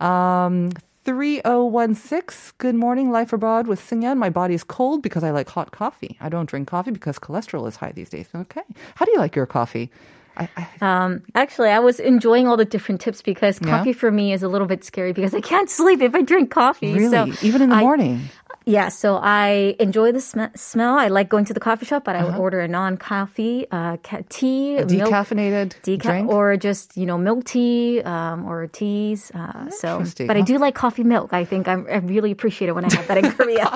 Um, 0.00 0.70
3016, 1.04 2.54
good 2.58 2.74
morning, 2.74 3.10
life 3.10 3.32
abroad 3.32 3.66
with 3.66 3.80
Singyan. 3.80 4.18
My 4.18 4.30
body 4.30 4.54
is 4.54 4.64
cold 4.64 5.02
because 5.02 5.24
I 5.24 5.30
like 5.30 5.48
hot 5.48 5.70
coffee. 5.70 6.16
I 6.20 6.28
don't 6.28 6.48
drink 6.48 6.68
coffee 6.68 6.90
because 6.90 7.18
cholesterol 7.18 7.66
is 7.68 7.76
high 7.76 7.92
these 7.92 8.10
days. 8.10 8.28
Okay. 8.34 8.62
How 8.94 9.04
do 9.06 9.12
you 9.12 9.18
like 9.18 9.34
your 9.34 9.46
coffee? 9.46 9.90
I, 10.36 10.48
I, 10.56 10.68
Um, 11.04 11.22
actually, 11.34 11.70
I 11.70 11.78
was 11.80 11.98
enjoying 11.98 12.46
all 12.46 12.56
the 12.56 12.64
different 12.64 13.00
tips 13.00 13.22
because 13.22 13.58
Yeah? 13.62 13.70
coffee 13.78 13.92
for 13.92 14.10
me 14.10 14.32
is 14.32 14.42
a 14.42 14.48
little 14.48 14.66
bit 14.66 14.84
scary 14.84 15.12
because 15.12 15.34
I 15.34 15.40
can't 15.40 15.70
sleep 15.70 16.00
if 16.02 16.14
I 16.14 16.22
drink 16.22 16.50
coffee. 16.50 16.92
really? 16.94 17.32
So 17.32 17.46
Even 17.46 17.62
in 17.62 17.70
the 17.70 17.76
I- 17.76 17.80
morning? 17.80 18.20
Yeah, 18.68 18.90
so 18.90 19.16
I 19.16 19.74
enjoy 19.80 20.12
the 20.12 20.20
sm- 20.20 20.52
smell. 20.54 20.98
I 20.98 21.08
like 21.08 21.30
going 21.30 21.46
to 21.46 21.54
the 21.54 21.60
coffee 21.60 21.86
shop, 21.86 22.04
but 22.04 22.14
I 22.14 22.18
Uh-huh. 22.20 22.32
would 22.32 22.38
order 22.44 22.60
a 22.60 22.68
non-coffee 22.68 23.64
uh, 23.72 23.96
ca- 24.04 24.22
tea, 24.28 24.76
A 24.76 24.84
milk, 24.84 25.08
decaffeinated 25.10 25.68
deca- 25.82 26.02
drink? 26.02 26.28
or 26.28 26.56
just 26.58 26.94
you 26.96 27.06
know 27.06 27.16
milk 27.16 27.44
tea 27.44 28.02
um, 28.04 28.44
or 28.44 28.66
teas. 28.68 29.32
Uh, 29.34 29.70
so, 29.70 30.04
but 30.26 30.36
I 30.36 30.42
do 30.42 30.58
like 30.58 30.74
coffee 30.74 31.04
milk. 31.04 31.32
I 31.32 31.44
think 31.46 31.66
I'm, 31.66 31.86
I 31.88 31.96
really 32.04 32.30
appreciate 32.30 32.68
it 32.68 32.74
when 32.74 32.84
I 32.84 32.92
have 32.94 33.06
that 33.08 33.16
in 33.24 33.30
Korea. 33.38 33.66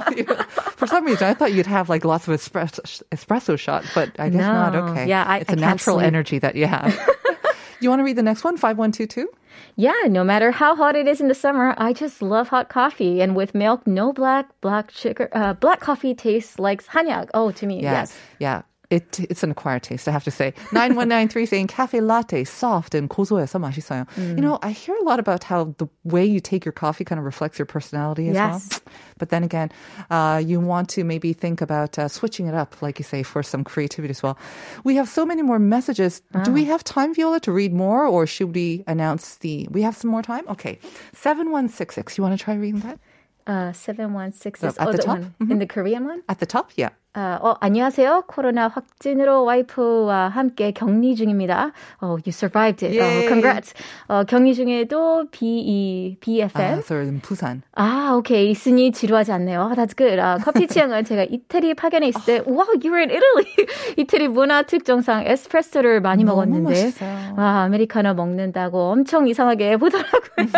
For 0.77 0.87
some 0.87 1.07
reason, 1.07 1.27
I 1.27 1.33
thought 1.35 1.53
you'd 1.55 1.67
have 1.67 1.89
like 1.89 2.05
lots 2.05 2.29
of 2.29 2.35
espresso, 2.35 2.81
espresso 3.11 3.57
shots, 3.59 3.87
but 3.95 4.11
I 4.19 4.29
guess 4.29 4.41
not. 4.41 4.77
Okay. 4.77 5.09
Yeah, 5.09 5.25
I- 5.25 5.39
it's 5.39 5.49
a 5.49 5.53
I 5.53 5.57
can't 5.57 5.61
natural 5.61 5.97
sleep. 5.97 6.07
energy 6.13 6.39
that 6.41 6.55
you 6.55 6.67
have. 6.67 6.93
you 7.85 7.91
want 7.91 8.01
to 8.01 8.05
read 8.05 8.17
the 8.17 8.23
next 8.23 8.45
one? 8.45 8.57
5122? 8.57 9.29
Yeah, 9.77 9.93
no 10.09 10.25
matter 10.25 10.51
how 10.51 10.75
hot 10.77 10.97
it 10.97 11.07
is 11.07 11.21
in 11.21 11.29
the 11.29 11.35
summer, 11.35 11.75
I 11.77 11.93
just 11.93 12.23
love 12.23 12.49
hot 12.49 12.69
coffee. 12.69 13.21
And 13.21 13.37
with 13.37 13.55
milk, 13.55 13.87
no 13.87 14.13
black, 14.13 14.49
black 14.61 14.91
sugar, 14.91 15.29
uh, 15.33 15.53
black 15.55 15.81
coffee 15.81 16.15
tastes 16.15 16.59
like 16.59 16.83
hanyak. 16.87 17.29
Oh, 17.35 17.51
to 17.53 17.67
me, 17.67 17.83
Yeah. 17.83 17.93
yes. 17.93 18.19
Yeah. 18.39 18.63
It, 18.92 19.20
it's 19.30 19.44
an 19.44 19.52
acquired 19.52 19.84
taste, 19.84 20.08
I 20.08 20.12
have 20.12 20.24
to 20.24 20.32
say. 20.32 20.54
9193 20.72 21.46
saying 21.46 21.68
cafe 21.68 22.00
latte, 22.00 22.46
soft 22.46 22.96
and 22.96 23.10
고소해서 23.10 23.60
맛있어요. 23.60 24.08
Mm. 24.16 24.38
You 24.38 24.42
know, 24.42 24.60
I 24.64 24.72
hear 24.72 24.96
a 24.96 25.04
lot 25.04 25.20
about 25.20 25.44
how 25.44 25.76
the 25.78 25.88
way 26.06 26.24
you 26.24 26.40
take 26.40 26.64
your 26.64 26.72
coffee 26.72 27.04
kind 27.04 27.20
of 27.20 27.26
reflects 27.26 27.60
your 27.60 27.66
personality 27.66 28.30
as 28.30 28.36
Yes. 28.36 28.70
well. 28.72 28.80
But 29.20 29.28
then 29.28 29.44
again, 29.44 29.72
uh, 30.10 30.42
you 30.42 30.62
want 30.62 30.88
to 30.96 31.04
maybe 31.04 31.34
think 31.34 31.60
about 31.60 32.00
uh, 32.00 32.08
switching 32.08 32.48
it 32.48 32.56
up, 32.56 32.82
like 32.82 32.98
you 32.98 33.04
say, 33.04 33.24
for 33.24 33.44
some 33.44 33.66
creativity 33.66 34.12
as 34.12 34.24
well. 34.24 34.38
We 34.86 34.96
have 34.96 35.10
so 35.10 35.26
many 35.26 35.42
more 35.42 35.60
messages. 35.60 36.22
Do 36.46 36.52
Ah. 36.52 36.54
we 36.56 36.64
have 36.72 36.82
time, 36.86 37.14
Viola, 37.14 37.42
to 37.42 37.52
read 37.52 37.74
more, 37.74 38.08
or 38.08 38.26
should 38.26 38.56
we 38.56 38.86
announce 38.88 39.36
the? 39.44 39.68
We 39.70 39.82
have 39.82 39.98
some 39.98 40.10
more 40.10 40.24
time. 40.24 40.46
Okay, 40.48 40.80
seven 41.12 41.52
one 41.52 41.68
six 41.68 41.96
six. 41.96 42.18
You 42.18 42.24
want 42.24 42.40
to 42.40 42.42
try 42.42 42.56
reading 42.56 42.80
that 42.88 43.00
Uh, 43.48 43.72
716 43.72 44.70
is 44.70 44.78
At 44.78 44.88
oh, 44.88 44.92
the 44.92 44.98
the 44.98 45.04
top? 45.04 45.18
Mm-hmm. 45.20 45.44
one. 45.44 45.52
In 45.52 45.60
the 45.60 45.68
Korean 45.68 46.04
one? 46.08 46.22
at 46.28 46.40
the 46.40 46.46
top? 46.46 46.72
Yeah. 46.76 46.90
아, 47.15 47.39
어, 47.43 47.55
안녕하세요. 47.61 48.23
코로나 48.27 48.69
확진으로 48.69 49.45
와이프와 49.45 50.29
함께 50.29 50.71
격리 50.73 51.15
중입니다. 51.15 51.73
Oh, 52.01 52.13
you 52.25 52.31
survived 52.33 52.83
it. 52.87 52.99
Yay. 52.99 53.17
Oh, 53.19 53.29
congrats. 53.29 53.75
어, 54.09 54.25
격리 54.25 54.55
중에도 54.55 55.27
B2, 55.31 56.17
BFM. 56.21 56.79
Uh, 56.79 56.81
so 56.83 56.95
in 56.97 57.21
Busan. 57.21 57.61
아, 57.77 58.15
오케이. 58.17 58.51
있으니 58.51 58.93
지루하지 58.93 59.31
않네요. 59.33 59.61
Oh, 59.61 59.75
that's 59.77 59.95
good. 59.95 60.19
아, 60.19 60.39
커피 60.43 60.67
취향은 60.67 61.05
제가 61.05 61.25
이태리 61.25 61.75
파견에 61.75 62.09
있을 62.09 62.25
때, 62.25 62.33
wow, 62.47 62.65
you 62.83 62.89
were 62.91 63.03
in 63.03 63.11
Italy. 63.11 63.45
이태리 63.99 64.29
문화 64.29 64.63
특정상 64.63 65.27
에스프레소를 65.27 66.01
많이 66.01 66.25
먹었는데, 66.25 66.71
맛있어요. 66.71 67.35
와, 67.37 67.65
아메리카노 67.65 68.15
먹는다고 68.15 68.91
엄청 68.91 69.29
이상하게 69.29 69.77
보더라고요. 69.77 70.49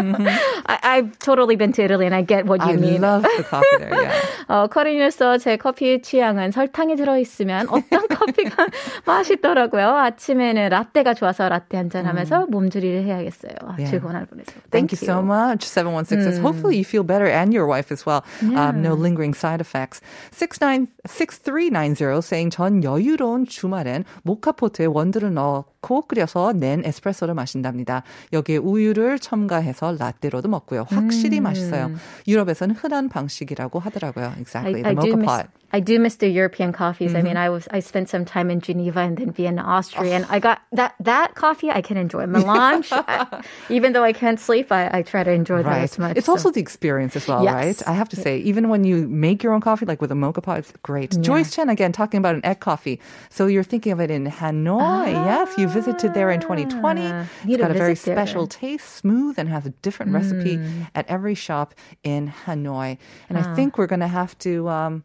I, 0.66 1.00
I've 1.00 1.18
totally 1.18 1.56
been 1.56 1.72
to 1.72 1.82
Italy 1.82 2.06
and 2.06 2.14
I 2.14 2.22
get 2.22 2.46
what 2.46 2.62
you 2.62 2.74
I 2.74 2.76
mean. 2.76 3.00
love 3.02 3.22
the 3.24 3.42
coffee 3.42 3.78
there. 3.80 3.90
Yeah. 3.90 4.14
어, 4.46 4.66
커리뉴스 4.68 5.38
제 5.40 5.56
커피 5.56 6.00
취향은 6.00 6.43
설탕이 6.52 6.96
들어있으면 6.96 7.68
어떤 7.68 8.06
커피가 8.08 8.66
맛있더라고요. 9.06 9.96
아침에는 9.96 10.68
라떼가 10.70 11.14
좋아서 11.14 11.48
라떼 11.48 11.76
한잔 11.76 12.06
하면서 12.06 12.46
몸조리를 12.46 13.04
해야겠어요. 13.04 13.52
아, 13.62 13.74
Yeah. 13.78 13.90
즐거운 13.90 14.14
하루 14.14 14.26
보내세요. 14.26 14.56
Thank 14.70 14.92
you 14.92 14.98
so 14.98 15.20
much. 15.22 15.66
7166. 15.66 16.38
Hopefully 16.40 16.76
you 16.76 16.84
feel 16.84 17.04
better 17.06 17.26
and 17.28 17.52
your 17.54 17.66
wife 17.68 17.92
as 17.92 18.06
well. 18.06 18.22
Um, 18.42 18.80
no 18.82 18.94
lingering 18.94 19.34
side 19.34 19.60
effects. 19.60 20.00
696390 20.32 22.22
saying 22.22 22.50
전 22.50 22.82
여유로운 22.82 23.46
주말엔 23.46 24.04
모카포트에 24.22 24.86
원두를 24.86 25.34
넣고 25.34 26.02
끓여서 26.02 26.52
낸 26.52 26.82
에스프레소를 26.84 27.34
마신답니다. 27.34 28.02
여기에 28.32 28.58
우유를 28.58 29.18
첨가해서 29.18 29.96
라떼로도 29.98 30.48
먹고요. 30.48 30.86
확실히 30.88 31.40
맛있어요. 31.40 31.90
유럽에서는 32.26 32.74
흔한 32.74 33.08
방식이라고 33.08 33.78
하더라고요. 33.78 34.26
I, 34.26 34.40
Exactly. 34.40 34.82
I 34.84 34.94
the 34.94 35.02
do 35.02 35.12
mocha 35.12 35.16
miss, 35.18 35.26
pot. 35.26 35.46
I 35.72 35.80
do 35.80 35.94
miss 35.98 36.16
the 36.18 36.30
European 36.30 36.72
coffees. 36.72 37.14
I 37.14 37.18
Mm-hmm. 37.18 37.24
mean, 37.26 37.36
I 37.36 37.48
was 37.50 37.66
I 37.72 37.80
spent 37.80 38.08
some 38.08 38.24
time 38.24 38.50
in 38.50 38.60
Geneva 38.60 38.93
and 39.00 39.16
then 39.16 39.30
Vienna, 39.32 39.62
Austria, 39.62 40.14
and 40.16 40.26
I 40.28 40.38
got 40.38 40.60
that 40.72 40.94
that 41.00 41.34
coffee 41.34 41.70
I 41.70 41.80
can 41.82 41.96
enjoy. 41.96 42.26
Melange, 42.26 42.88
I- 42.92 43.42
even 43.68 43.92
though 43.92 44.04
I 44.04 44.12
can't 44.12 44.38
sleep, 44.40 44.70
I, 44.72 44.90
I 44.98 45.02
try 45.02 45.22
to 45.24 45.30
enjoy 45.30 45.62
that 45.62 45.80
as 45.82 45.98
much. 45.98 46.16
It's 46.16 46.26
so. 46.26 46.32
also 46.32 46.50
the 46.50 46.60
experience 46.60 47.16
as 47.16 47.26
well, 47.28 47.42
Yes. 47.44 47.54
right? 47.54 47.88
I 47.88 47.92
have 47.94 48.08
to 48.10 48.16
say, 48.16 48.38
even 48.38 48.68
when 48.68 48.84
you 48.84 49.08
make 49.08 49.42
your 49.42 49.52
own 49.52 49.60
coffee, 49.60 49.86
like 49.86 50.00
with 50.00 50.10
a 50.12 50.14
mocha 50.14 50.40
pot, 50.40 50.58
it's 50.58 50.72
great. 50.82 51.16
Joyce 51.20 51.54
Chen, 51.54 51.68
again, 51.68 51.92
talking 51.92 52.18
about 52.18 52.34
an 52.34 52.44
egg 52.44 52.60
coffee. 52.60 53.00
So 53.30 53.46
you're 53.46 53.62
thinking 53.62 53.92
of 53.92 54.00
it 54.00 54.10
in 54.10 54.26
Hanoi. 54.26 55.12
yes, 55.12 55.56
you 55.58 55.68
visited 55.68 56.14
there 56.14 56.30
in 56.30 56.40
2020. 56.40 57.00
Ah, 57.02 57.26
It's 57.44 57.56
got 57.56 57.70
a 57.70 57.74
very 57.74 57.94
there. 57.94 58.14
special 58.16 58.46
taste, 58.46 58.88
smooth, 58.96 59.38
and 59.38 59.48
has 59.48 59.66
a 59.66 59.70
different 59.82 60.12
recipe 60.12 60.58
at 60.94 61.06
every 61.08 61.34
shop 61.34 61.74
in 62.02 62.32
Hanoi. 62.46 62.98
And 63.28 63.38
I 63.38 63.54
think 63.54 63.78
we're 63.78 63.86
going 63.86 64.00
to 64.00 64.08
have 64.08 64.36
to. 64.40 64.68
Um, 64.68 65.04